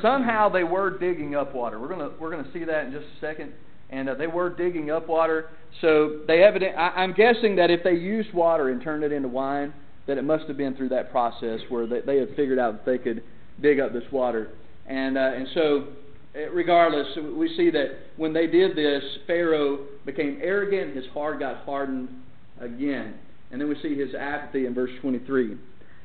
somehow 0.00 0.48
they 0.48 0.64
were 0.64 0.96
digging 0.98 1.34
up 1.34 1.54
water. 1.54 1.78
We're 1.78 1.88
gonna 1.88 2.12
we're 2.18 2.30
gonna 2.30 2.50
see 2.52 2.64
that 2.64 2.86
in 2.86 2.92
just 2.92 3.04
a 3.04 3.20
second. 3.20 3.52
And 3.90 4.08
uh, 4.08 4.14
they 4.14 4.28
were 4.28 4.48
digging 4.48 4.90
up 4.90 5.08
water, 5.08 5.50
so 5.80 6.20
they 6.26 6.42
evident. 6.44 6.76
I, 6.78 6.90
I'm 7.02 7.12
guessing 7.12 7.56
that 7.56 7.70
if 7.70 7.82
they 7.82 7.92
used 7.94 8.32
water 8.32 8.70
and 8.70 8.80
turned 8.80 9.02
it 9.04 9.12
into 9.12 9.28
wine, 9.28 9.74
that 10.06 10.16
it 10.16 10.22
must 10.22 10.46
have 10.46 10.56
been 10.56 10.76
through 10.76 10.90
that 10.90 11.10
process 11.10 11.60
where 11.68 11.86
they, 11.86 12.00
they 12.00 12.16
had 12.16 12.28
figured 12.36 12.58
out 12.58 12.84
that 12.84 12.90
they 12.90 12.98
could 12.98 13.22
dig 13.60 13.80
up 13.80 13.92
this 13.92 14.04
water. 14.10 14.48
And 14.86 15.18
uh, 15.18 15.32
and 15.34 15.46
so, 15.52 15.88
eh, 16.34 16.46
regardless, 16.52 17.06
we 17.36 17.54
see 17.56 17.70
that 17.70 17.88
when 18.16 18.32
they 18.32 18.46
did 18.46 18.76
this, 18.76 19.02
Pharaoh 19.26 19.86
became 20.06 20.38
arrogant. 20.42 20.96
His 20.96 21.06
heart 21.12 21.40
got 21.40 21.64
hardened 21.64 22.08
again. 22.60 23.14
And 23.50 23.60
then 23.60 23.68
we 23.68 23.76
see 23.82 23.98
his 23.98 24.14
apathy 24.14 24.66
in 24.66 24.74
verse 24.74 24.90
23. 25.02 25.56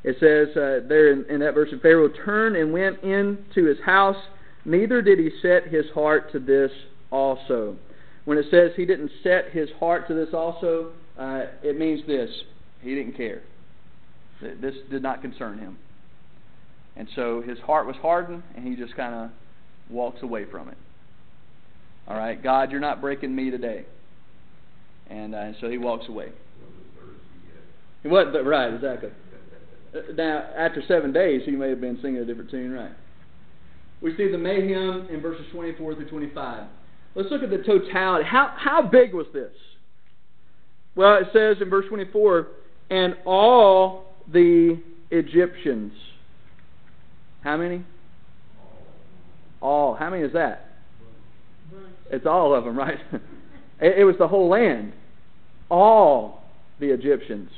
It 0.06 0.18
says 0.20 0.56
uh, 0.56 0.88
there 0.88 1.12
in, 1.12 1.26
in 1.32 1.40
that 1.40 1.56
verse, 1.56 1.70
Pharaoh 1.82 2.10
turned 2.10 2.56
and 2.56 2.72
went 2.72 3.02
into 3.02 3.66
his 3.66 3.80
house, 3.84 4.16
neither 4.64 5.02
did 5.02 5.18
he 5.18 5.32
set 5.42 5.68
his 5.68 5.86
heart 5.96 6.32
to 6.34 6.40
this 6.40 6.70
also. 7.10 7.76
When 8.26 8.38
it 8.38 8.46
says 8.52 8.72
he 8.76 8.86
didn't 8.86 9.10
set 9.24 9.50
his 9.52 9.68
heart 9.80 10.08
to 10.10 10.14
this 10.14 10.30
also, 10.32 10.92
uh, 11.18 11.46
it 11.64 11.80
means 11.80 12.06
this 12.06 12.30
he 12.82 12.94
didn't 12.94 13.18
care. 13.18 13.42
This 14.42 14.76
did 14.92 15.02
not 15.02 15.24
concern 15.24 15.58
him. 15.58 15.78
And 16.96 17.08
so 17.16 17.42
his 17.42 17.58
heart 17.60 17.88
was 17.88 17.96
hardened, 17.96 18.44
and 18.56 18.68
he 18.68 18.76
just 18.76 18.96
kind 18.96 19.16
of 19.16 19.32
walks 19.90 20.22
away 20.22 20.46
from 20.46 20.70
it. 20.70 20.78
All 22.08 22.16
right, 22.16 22.42
God, 22.42 22.70
you're 22.70 22.80
not 22.80 23.02
breaking 23.02 23.36
me 23.36 23.50
today. 23.50 23.86
And, 25.10 25.34
uh, 25.34 25.40
and 25.40 25.56
so 25.60 25.68
he 25.68 25.80
walks 25.80 26.08
away. 26.08 26.32
He 28.04 28.08
wasn't, 28.08 28.46
right, 28.46 28.72
exactly. 28.72 29.10
Uh, 29.96 30.00
now, 30.16 30.50
after 30.58 30.82
seven 30.88 31.14
days, 31.14 31.42
he 31.46 31.52
may 31.52 31.70
have 31.70 31.82
been 31.82 31.98
singing 32.02 32.22
a 32.22 32.26
different 32.26 32.52
tune, 32.52 32.72
right? 32.72 32.92
We 34.02 34.16
see 34.18 34.30
the 34.30 34.38
mayhem 34.38 35.08
in 35.10 35.22
verses 35.22 35.46
24 35.52 35.96
through 35.96 36.10
25. 36.10 36.68
Let's 37.16 37.30
look 37.32 37.44
at 37.44 37.50
the 37.50 37.60
totality. 37.60 38.26
How, 38.26 38.54
how 38.58 38.82
big 38.82 39.14
was 39.14 39.28
this? 39.34 39.54
Well, 40.96 41.16
it 41.16 41.28
says 41.34 41.58
in 41.62 41.70
verse 41.70 41.86
24, 41.88 42.48
and 42.90 43.16
all 43.26 44.14
the 44.32 44.82
Egyptians. 45.12 45.94
How 47.44 47.58
many? 47.58 47.84
All. 49.62 49.96
How 49.96 50.10
many 50.10 50.24
is 50.24 50.34
that? 50.34 50.70
It's 52.12 52.26
all 52.26 52.54
of 52.54 52.66
them, 52.66 52.78
right? 52.78 52.98
it, 53.80 54.00
it 54.00 54.04
was 54.04 54.16
the 54.20 54.28
whole 54.28 54.50
land. 54.50 54.94
All 55.70 56.44
the 56.80 56.88
Egyptians 56.88 57.50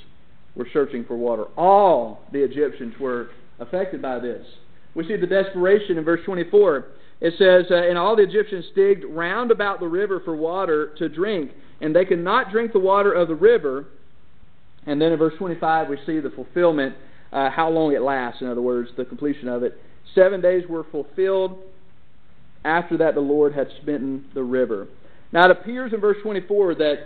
were 0.58 0.67
searching 0.74 1.06
for 1.06 1.15
water. 1.15 1.46
All 1.56 2.22
the 2.32 2.43
Egyptians 2.43 2.96
were 3.00 3.30
affected 3.60 4.02
by 4.02 4.20
this. 4.20 4.46
We 4.96 5.08
see 5.08 5.15
the 5.15 5.28
desperation 5.28 5.98
in 5.98 6.04
verse 6.04 6.22
24. 6.26 6.86
It 7.22 7.34
says, 7.38 7.65
uh, 7.72 7.76
And 7.76 7.98
all 7.98 8.15
the 8.15 8.24
Egyptians 8.24 8.65
digged 8.76 9.06
round 9.06 9.52
about 9.52 9.80
the 9.80 9.88
river 9.88 10.22
for 10.24 10.36
water 10.36 10.93
to 10.98 11.10
drink, 11.10 11.52
and 11.82 11.96
they 11.96 12.06
could 12.06 12.24
not 12.24 12.52
drink 12.52 12.74
the 12.74 12.80
water 12.80 13.13
of 13.13 13.28
the 13.28 13.36
river. 13.36 13.86
And 14.86 15.02
then 15.02 15.12
in 15.12 15.20
verse 15.20 15.34
25, 15.38 15.89
we 15.89 15.98
see 16.06 16.20
the 16.20 16.30
fulfillment, 16.30 16.96
uh, 17.32 17.50
how 17.50 17.70
long 17.70 17.93
it 17.93 18.02
lasts, 18.02 18.41
in 18.41 18.48
other 18.48 18.62
words, 18.62 18.89
the 18.98 19.06
completion 19.06 19.48
of 19.48 19.63
it. 19.63 19.80
Seven 20.15 20.41
days 20.41 20.63
were 20.67 20.86
fulfilled. 20.91 21.60
After 22.63 22.98
that, 22.98 23.13
the 23.13 23.22
Lord 23.22 23.54
had 23.54 23.67
smitten 23.84 24.26
the 24.34 24.43
river. 24.43 24.88
Now, 25.32 25.46
it 25.46 25.52
appears 25.52 25.93
in 25.93 26.00
verse 26.00 26.17
24 26.24 26.76
that 26.76 26.98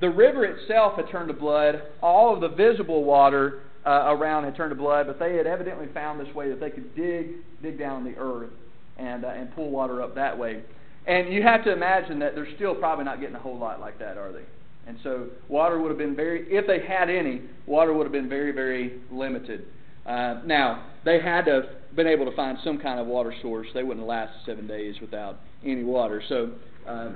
the 0.00 0.10
river 0.10 0.44
itself 0.44 0.96
had 0.96 1.08
turned 1.10 1.28
to 1.28 1.34
blood. 1.34 1.82
All 2.02 2.34
of 2.34 2.40
the 2.40 2.48
visible 2.48 3.04
water 3.04 3.62
uh, 3.86 4.14
around 4.14 4.44
had 4.44 4.56
turned 4.56 4.70
to 4.70 4.76
blood, 4.76 5.06
but 5.06 5.18
they 5.18 5.36
had 5.36 5.46
evidently 5.46 5.86
found 5.92 6.20
this 6.20 6.34
way 6.34 6.48
that 6.50 6.60
they 6.60 6.70
could 6.70 6.94
dig 6.94 7.36
dig 7.62 7.78
down 7.78 8.04
the 8.04 8.16
earth 8.16 8.50
and 8.98 9.24
uh, 9.24 9.28
and 9.28 9.54
pull 9.54 9.70
water 9.70 10.02
up 10.02 10.14
that 10.14 10.38
way. 10.38 10.62
And 11.06 11.32
you 11.32 11.42
have 11.42 11.64
to 11.64 11.72
imagine 11.72 12.18
that 12.20 12.34
they're 12.34 12.54
still 12.56 12.74
probably 12.74 13.04
not 13.04 13.20
getting 13.20 13.34
a 13.34 13.40
whole 13.40 13.58
lot 13.58 13.80
like 13.80 13.98
that, 13.98 14.18
are 14.18 14.32
they? 14.32 14.44
And 14.86 14.98
so 15.02 15.28
water 15.48 15.80
would 15.80 15.88
have 15.88 15.98
been 15.98 16.16
very, 16.16 16.46
if 16.52 16.66
they 16.66 16.86
had 16.86 17.08
any, 17.08 17.42
water 17.66 17.92
would 17.92 18.04
have 18.04 18.12
been 18.12 18.28
very, 18.28 18.52
very 18.52 19.00
limited. 19.10 19.66
Uh, 20.06 20.40
now 20.44 20.86
they 21.04 21.20
had 21.20 21.44
to 21.46 21.52
have 21.52 21.96
been 21.96 22.06
able 22.06 22.24
to 22.24 22.34
find 22.36 22.58
some 22.64 22.78
kind 22.78 22.98
of 22.98 23.06
water 23.06 23.32
source. 23.42 23.66
They 23.72 23.82
wouldn't 23.82 24.00
have 24.00 24.08
lasted 24.08 24.40
seven 24.46 24.66
days 24.66 24.96
without 25.00 25.36
any 25.64 25.84
water. 25.84 26.22
So, 26.28 26.50
uh, 26.86 27.10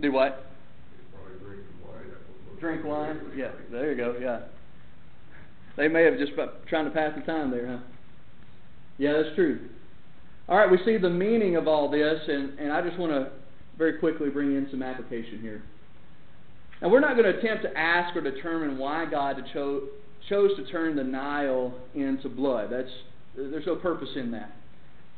do 0.00 0.12
what? 0.12 0.44
Drink 2.60 2.84
wine. 2.84 3.20
Yeah, 3.36 3.50
there 3.70 3.90
you 3.90 3.96
go. 3.96 4.16
Yeah. 4.20 4.40
They 5.76 5.88
may 5.88 6.04
have 6.04 6.18
just 6.18 6.32
trying 6.68 6.86
to 6.86 6.90
pass 6.90 7.12
the 7.16 7.22
time 7.22 7.50
there, 7.50 7.66
huh? 7.66 7.78
Yeah, 8.98 9.12
that's 9.12 9.34
true. 9.34 9.68
All 10.48 10.56
right, 10.56 10.70
we 10.70 10.78
see 10.84 10.96
the 10.96 11.10
meaning 11.10 11.56
of 11.56 11.68
all 11.68 11.90
this, 11.90 12.20
and, 12.28 12.58
and 12.58 12.72
I 12.72 12.80
just 12.80 12.98
want 12.98 13.12
to 13.12 13.32
very 13.76 13.98
quickly 13.98 14.30
bring 14.30 14.56
in 14.56 14.68
some 14.70 14.82
application 14.82 15.40
here. 15.40 15.62
Now, 16.80 16.88
we're 16.88 17.00
not 17.00 17.16
going 17.16 17.30
to 17.30 17.38
attempt 17.38 17.64
to 17.64 17.76
ask 17.76 18.16
or 18.16 18.20
determine 18.20 18.78
why 18.78 19.06
God 19.10 19.36
cho- 19.52 19.88
chose 20.28 20.50
to 20.56 20.64
turn 20.70 20.96
the 20.96 21.04
Nile 21.04 21.74
into 21.94 22.28
blood. 22.28 22.68
That's, 22.70 22.90
there's 23.36 23.66
no 23.66 23.76
purpose 23.76 24.10
in 24.16 24.30
that. 24.32 24.52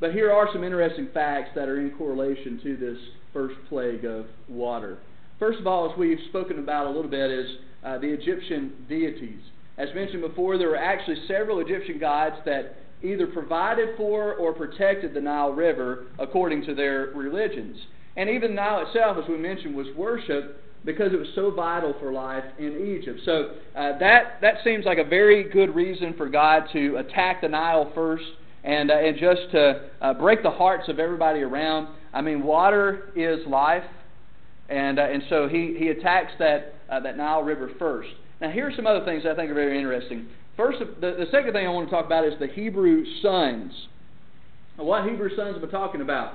But 0.00 0.12
here 0.12 0.32
are 0.32 0.48
some 0.52 0.64
interesting 0.64 1.08
facts 1.12 1.50
that 1.54 1.68
are 1.68 1.80
in 1.80 1.90
correlation 1.96 2.60
to 2.62 2.76
this 2.76 2.98
first 3.32 3.56
plague 3.68 4.04
of 4.04 4.26
water. 4.48 4.98
First 5.38 5.60
of 5.60 5.66
all, 5.66 5.90
as 5.90 5.96
we've 5.96 6.18
spoken 6.28 6.58
about 6.58 6.86
a 6.86 6.90
little 6.90 7.10
bit, 7.10 7.30
is 7.30 7.46
uh, 7.84 7.98
the 7.98 8.08
Egyptian 8.08 8.72
deities. 8.88 9.40
As 9.76 9.88
mentioned 9.94 10.22
before, 10.22 10.58
there 10.58 10.68
were 10.68 10.76
actually 10.76 11.16
several 11.28 11.60
Egyptian 11.60 11.98
gods 11.98 12.36
that 12.44 12.76
either 13.02 13.28
provided 13.28 13.96
for 13.96 14.34
or 14.34 14.52
protected 14.52 15.14
the 15.14 15.20
Nile 15.20 15.52
River 15.52 16.06
according 16.18 16.64
to 16.66 16.74
their 16.74 17.12
religions. 17.14 17.76
And 18.16 18.28
even 18.28 18.56
Nile 18.56 18.84
itself, 18.86 19.16
as 19.22 19.28
we 19.28 19.36
mentioned, 19.36 19.76
was 19.76 19.86
worshipped 19.96 20.56
because 20.84 21.12
it 21.12 21.18
was 21.18 21.28
so 21.34 21.52
vital 21.52 21.94
for 22.00 22.12
life 22.12 22.44
in 22.58 22.96
Egypt. 22.98 23.20
So 23.24 23.54
uh, 23.76 23.98
that 23.98 24.40
that 24.40 24.54
seems 24.64 24.84
like 24.84 24.98
a 24.98 25.04
very 25.04 25.48
good 25.48 25.74
reason 25.74 26.14
for 26.16 26.28
God 26.28 26.64
to 26.72 26.96
attack 26.96 27.42
the 27.42 27.48
Nile 27.48 27.92
first 27.94 28.24
and 28.64 28.90
uh, 28.90 28.94
and 28.94 29.16
just 29.16 29.50
to 29.52 29.82
uh, 30.00 30.14
break 30.14 30.42
the 30.42 30.50
hearts 30.50 30.88
of 30.88 30.98
everybody 30.98 31.40
around. 31.40 31.88
I 32.12 32.20
mean, 32.22 32.42
water 32.42 33.10
is 33.14 33.46
life, 33.46 33.84
and 34.68 34.98
uh, 34.98 35.02
and 35.02 35.22
so 35.28 35.48
he 35.48 35.76
he 35.78 35.88
attacks 35.88 36.32
that 36.38 36.74
uh, 36.90 37.00
that 37.00 37.16
Nile 37.16 37.42
River 37.42 37.70
first. 37.78 38.10
Now, 38.40 38.50
here 38.50 38.68
are 38.68 38.72
some 38.74 38.86
other 38.86 39.04
things 39.04 39.24
I 39.28 39.34
think 39.34 39.50
are 39.50 39.54
very 39.54 39.76
interesting. 39.76 40.28
First, 40.56 40.78
the, 40.78 41.12
the 41.12 41.26
second 41.30 41.52
thing 41.52 41.66
I 41.66 41.70
want 41.70 41.88
to 41.88 41.94
talk 41.94 42.06
about 42.06 42.24
is 42.24 42.34
the 42.38 42.46
Hebrew 42.46 43.04
sons. 43.22 43.72
What 44.76 45.08
Hebrew 45.08 45.34
sons 45.34 45.56
am 45.56 45.64
I 45.64 45.70
talking 45.70 46.00
about? 46.00 46.34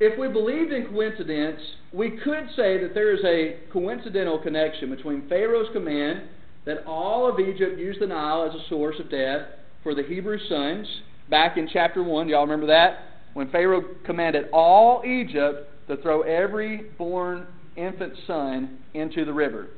If 0.00 0.18
we 0.18 0.28
believed 0.28 0.72
in 0.72 0.86
coincidence, 0.86 1.60
we 1.92 2.10
could 2.10 2.48
say 2.54 2.78
that 2.80 2.92
there 2.94 3.12
is 3.12 3.24
a 3.24 3.58
coincidental 3.72 4.38
connection 4.38 4.94
between 4.94 5.28
Pharaoh's 5.28 5.68
command 5.72 6.22
that 6.66 6.84
all 6.86 7.28
of 7.28 7.40
Egypt 7.40 7.78
use 7.78 7.96
the 7.98 8.06
Nile 8.06 8.48
as 8.48 8.54
a 8.54 8.68
source 8.68 8.96
of 9.00 9.10
death 9.10 9.42
for 9.82 9.94
the 9.94 10.02
Hebrew 10.02 10.38
sons 10.48 10.86
back 11.30 11.56
in 11.56 11.68
chapter 11.72 12.02
1. 12.02 12.28
Y'all 12.28 12.42
remember 12.42 12.66
that? 12.66 12.98
When 13.34 13.50
Pharaoh 13.50 13.82
commanded 14.04 14.48
all 14.52 15.02
Egypt 15.04 15.68
to 15.88 15.96
throw 15.98 16.22
every 16.22 16.84
born 16.96 17.46
infant 17.76 18.14
son 18.26 18.78
into 18.94 19.24
the 19.24 19.32
river. 19.32 19.68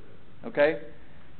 Okay? 0.45 0.81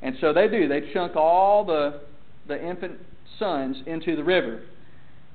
And 0.01 0.15
so 0.21 0.33
they 0.33 0.47
do. 0.47 0.67
They 0.67 0.91
chunk 0.93 1.15
all 1.15 1.65
the, 1.65 2.01
the 2.47 2.61
infant 2.63 2.99
sons 3.37 3.77
into 3.85 4.15
the 4.15 4.23
river. 4.23 4.63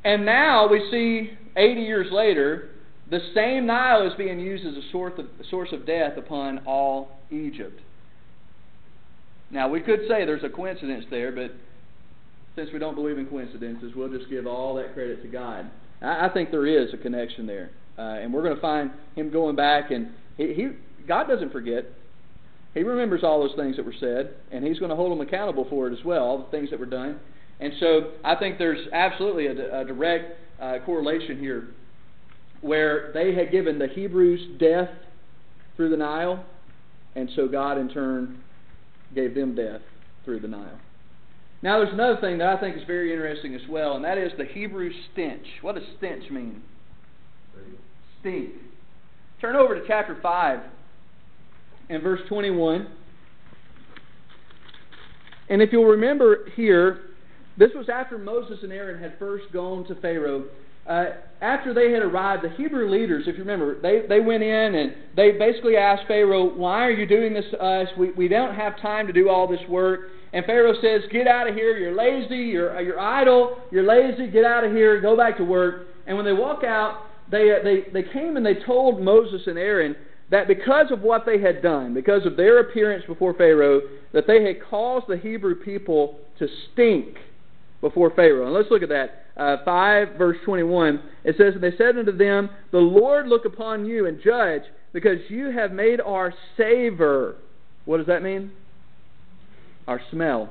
And 0.05 0.25
now 0.25 0.69
we 0.69 0.89
see 0.91 1.31
80 1.57 1.81
years 1.81 2.09
later, 2.13 2.71
the 3.11 3.21
same 3.35 3.67
Nile 3.67 4.07
is 4.07 4.13
being 4.17 4.41
used 4.41 4.67
as 4.67 4.75
a 4.75 4.91
source 4.91 5.15
of, 5.19 5.27
a 5.41 5.49
source 5.51 5.71
of 5.73 5.87
death 5.87 6.17
upon 6.17 6.61
all 6.67 7.19
Egypt. 7.31 7.81
Now, 9.51 9.69
we 9.69 9.81
could 9.81 10.01
say 10.09 10.25
there's 10.25 10.43
a 10.43 10.49
coincidence 10.49 11.05
there, 11.09 11.31
but 11.31 11.53
since 12.57 12.71
we 12.73 12.79
don't 12.79 12.95
believe 12.95 13.19
in 13.19 13.27
coincidences, 13.27 13.93
we'll 13.95 14.09
just 14.09 14.29
give 14.29 14.47
all 14.47 14.75
that 14.77 14.95
credit 14.95 15.23
to 15.23 15.29
God. 15.29 15.71
I, 16.03 16.27
I 16.27 16.29
think 16.33 16.51
there 16.51 16.67
is 16.67 16.93
a 16.93 16.97
connection 16.97 17.47
there. 17.47 17.71
Uh, 17.99 18.03
and 18.03 18.33
we're 18.33 18.43
going 18.43 18.55
to 18.55 18.61
find 18.61 18.91
him 19.15 19.31
going 19.31 19.57
back, 19.57 19.91
and 19.91 20.09
he, 20.37 20.53
he 20.55 20.69
God 21.07 21.29
doesn't 21.29 21.53
forget. 21.53 21.85
He 22.75 22.83
remembers 22.83 23.25
all 23.25 23.41
those 23.41 23.57
things 23.57 23.77
that 23.77 23.87
were 23.87 23.95
said, 23.99 24.35
and 24.53 24.63
he's 24.65 24.79
going 24.79 24.91
to 24.91 24.97
hold 24.97 25.11
them 25.11 25.27
accountable 25.27 25.67
for 25.71 25.89
it 25.89 25.99
as 25.99 26.05
well, 26.05 26.25
all 26.25 26.39
the 26.39 26.51
things 26.51 26.69
that 26.71 26.79
were 26.79 26.85
done. 26.85 27.19
And 27.59 27.73
so 27.81 28.11
I 28.23 28.35
think 28.35 28.59
there's 28.59 28.87
absolutely 28.93 29.47
a, 29.47 29.81
a 29.81 29.85
direct 29.85 30.39
uh, 30.61 30.79
correlation 30.85 31.39
here 31.39 31.69
where 32.61 33.13
they 33.15 33.35
had 33.35 33.51
given 33.51 33.79
the 33.79 33.89
Hebrews 33.89 34.59
death 34.59 34.91
through 35.77 35.91
the 35.91 35.97
Nile, 35.97 36.45
and 37.15 37.31
so 37.35 37.49
God 37.49 37.79
in 37.79 37.89
turn 37.89 38.43
gave 39.15 39.35
them 39.35 39.55
death 39.55 39.81
through 40.25 40.41
the 40.41 40.49
Nile. 40.49 40.79
Now, 41.63 41.79
there's 41.79 41.93
another 41.95 42.21
thing 42.21 42.39
that 42.39 42.49
I 42.49 42.61
think 42.61 42.77
is 42.77 42.83
very 42.87 43.13
interesting 43.13 43.55
as 43.55 43.63
well, 43.69 43.97
and 43.97 44.05
that 44.05 44.19
is 44.19 44.33
the 44.37 44.45
Hebrew 44.45 44.91
stench. 45.13 45.47
What 45.63 45.77
does 45.77 45.85
stench 45.97 46.31
mean? 46.31 46.63
Stink. 48.27 48.51
Turn 49.41 49.55
over 49.55 49.79
to 49.79 49.87
chapter 49.87 50.19
5 50.21 50.61
and 51.91 52.03
verse 52.03 52.21
21. 52.29 52.89
And 55.49 55.63
if 55.63 55.71
you'll 55.71 55.85
remember 55.85 56.49
here, 56.57 57.11
this 57.57 57.71
was 57.77 57.89
after 57.89 58.19
Moses 58.19 58.59
and 58.65 58.73
Aaron 58.73 59.01
had 59.01 59.17
first 59.21 59.45
gone 59.53 59.87
to 59.87 59.95
Pharaoh. 59.97 60.47
Uh, 60.89 61.05
after 61.41 61.73
they 61.73 61.93
had 61.93 62.03
arrived, 62.03 62.43
the 62.43 62.51
Hebrew 62.51 62.91
leaders, 62.91 63.25
if 63.29 63.37
you 63.37 63.45
remember, 63.45 63.81
they, 63.81 64.03
they 64.09 64.19
went 64.19 64.43
in 64.43 64.75
and 64.75 64.95
they 65.15 65.33
basically 65.33 65.77
asked 65.77 66.09
Pharaoh, 66.09 66.53
Why 66.53 66.85
are 66.85 66.91
you 66.91 67.07
doing 67.07 67.33
this 67.33 67.45
to 67.53 67.63
us? 67.63 67.89
We, 67.97 68.11
we 68.13 68.27
don't 68.27 68.57
have 68.57 68.81
time 68.81 69.07
to 69.07 69.13
do 69.13 69.29
all 69.29 69.47
this 69.47 69.61
work. 69.69 70.09
And 70.33 70.45
Pharaoh 70.47 70.75
says, 70.83 71.03
Get 71.13 71.29
out 71.29 71.49
of 71.49 71.55
here. 71.55 71.77
You're 71.77 71.95
lazy. 71.95 72.37
You're, 72.37 72.81
you're 72.81 72.99
idle. 72.99 73.59
You're 73.71 73.85
lazy. 73.85 74.29
Get 74.29 74.45
out 74.45 74.65
of 74.65 74.73
here. 74.73 75.01
Go 75.01 75.17
back 75.17 75.37
to 75.37 75.45
work. 75.45 75.87
And 76.09 76.17
when 76.17 76.27
they 76.27 76.33
walk 76.33 76.65
out, 76.65 77.06
they, 77.31 77.51
uh, 77.53 77.65
they, 77.65 77.85
they 77.93 78.09
came 78.09 78.37
and 78.37 78.45
they 78.45 78.55
told 78.55 79.01
Moses 79.01 79.43
and 79.47 79.59
Aaron 79.59 79.97
that 80.31 80.49
because 80.49 80.91
of 80.91 81.03
what 81.03 81.25
they 81.25 81.41
had 81.41 81.63
done, 81.63 81.95
because 81.95 82.27
of 82.27 82.37
their 82.37 82.59
appearance 82.61 83.05
before 83.07 83.35
Pharaoh, 83.35 83.81
that 84.13 84.27
they 84.27 84.43
had 84.43 84.57
caused 84.69 85.07
the 85.09 85.17
Hebrew 85.17 85.55
people 85.55 86.19
to 86.39 86.49
stink 86.73 87.17
before 87.81 88.11
Pharaoh. 88.11 88.47
And 88.47 88.55
let's 88.55 88.71
look 88.71 88.83
at 88.83 88.89
that. 88.89 89.23
Uh, 89.37 89.59
5 89.65 90.17
verse 90.17 90.39
21. 90.45 91.01
It 91.25 91.37
says, 91.37 91.55
And 91.55 91.63
they 91.63 91.77
said 91.77 91.97
unto 91.97 92.17
them, 92.17 92.49
The 92.73 92.79
Lord 92.79 93.29
look 93.29 93.45
upon 93.45 93.87
you 93.87 94.07
and 94.07 94.21
judge, 94.23 94.63
because 94.93 95.19
you 95.29 95.51
have 95.51 95.73
made 95.73 96.01
our 96.01 96.33
savor. 96.57 97.37
What 97.85 97.99
does 97.99 98.07
that 98.07 98.23
mean? 98.23 98.51
Our 99.87 100.01
smell. 100.11 100.51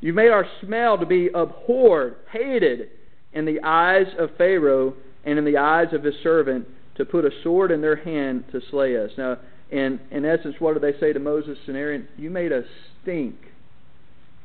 You've 0.00 0.16
made 0.16 0.30
our 0.30 0.46
smell 0.62 0.98
to 0.98 1.06
be 1.06 1.28
abhorred, 1.34 2.16
hated 2.32 2.88
in 3.32 3.44
the 3.44 3.60
eyes 3.62 4.06
of 4.18 4.30
Pharaoh 4.36 4.94
and 5.26 5.38
in 5.38 5.44
the 5.44 5.58
eyes 5.58 5.92
of 5.92 6.04
his 6.04 6.14
servant 6.22 6.66
to 6.96 7.04
put 7.04 7.24
a 7.24 7.30
sword 7.42 7.70
in 7.70 7.82
their 7.82 7.96
hand 7.96 8.44
to 8.52 8.60
slay 8.70 8.96
us. 8.96 9.10
Now, 9.18 9.36
in, 9.70 10.00
in 10.10 10.24
essence, 10.24 10.54
what 10.60 10.74
do 10.74 10.80
they 10.80 10.98
say 10.98 11.12
to 11.12 11.18
Moses 11.18 11.58
and 11.66 11.76
Aaron? 11.76 12.08
You 12.16 12.30
made 12.30 12.52
us 12.52 12.64
stink 13.02 13.34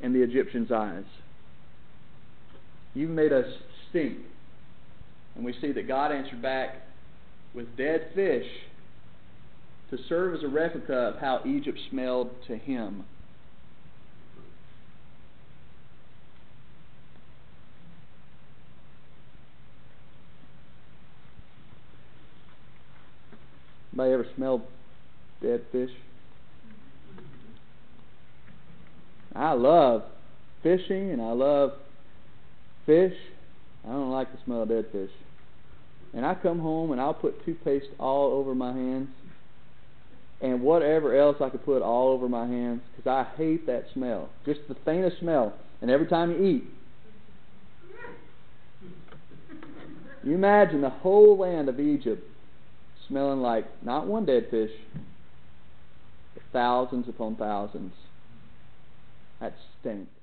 in 0.02 0.12
the 0.12 0.22
Egyptians' 0.22 0.72
eyes. 0.72 1.06
You've 2.94 3.12
made 3.12 3.32
us 3.32 3.46
stink. 3.90 4.18
And 5.36 5.46
we 5.46 5.54
see 5.62 5.72
that 5.72 5.88
God 5.88 6.12
answered 6.12 6.42
back 6.42 6.76
with 7.54 7.78
dead 7.78 8.10
fish 8.16 8.48
to 9.92 9.98
serve 10.10 10.34
as 10.34 10.44
a 10.44 10.48
replica 10.48 10.94
of 10.94 11.20
how 11.20 11.42
Egypt 11.46 11.78
smelled 11.90 12.32
to 12.48 12.58
him. 12.58 13.04
Anybody 23.92 24.14
ever 24.14 24.28
smelled 24.36 24.62
dead 25.42 25.62
fish? 25.72 25.90
I 29.36 29.54
love 29.54 30.04
fishing 30.64 31.12
and 31.12 31.22
I 31.22 31.32
love 31.32 31.74
fish. 32.86 33.14
I 33.86 33.92
don't 33.92 34.12
like 34.12 34.32
the 34.32 34.38
smell 34.46 34.64
of 34.64 34.70
dead 34.70 34.86
fish. 34.92 35.10
And 36.14 36.26
I 36.26 36.36
come 36.36 36.60
home 36.60 36.92
and 36.92 37.00
I'll 37.00 37.14
put 37.14 37.44
toothpaste 37.46 37.88
all 38.00 38.34
over 38.34 38.54
my 38.54 38.74
hands 38.74 39.10
and 40.42 40.62
whatever 40.62 41.16
else 41.16 41.38
I 41.40 41.50
could 41.50 41.64
put 41.64 41.82
all 41.82 42.10
over 42.10 42.28
my 42.28 42.46
hands 42.46 42.82
because 42.96 43.10
I 43.10 43.38
hate 43.38 43.66
that 43.68 43.86
smell. 43.94 44.30
Just 44.46 44.62
the 44.68 44.76
faintest 44.86 45.20
smell. 45.20 45.54
And 45.82 45.90
every 45.90 46.08
time 46.08 46.32
you 46.32 46.44
eat, 46.44 46.64
you 50.24 50.34
imagine 50.34 50.82
the 50.82 50.90
whole 50.90 51.38
land 51.38 51.70
of 51.70 51.80
Egypt 51.80 52.24
smelling 53.12 53.42
like 53.42 53.66
not 53.84 54.08
one 54.08 54.26
dead 54.26 54.48
fish, 54.50 54.72
but 56.34 56.44
thousands 56.54 57.08
upon 57.10 57.36
thousands. 57.36 57.94
That 59.42 59.54
stinks. 59.80 60.21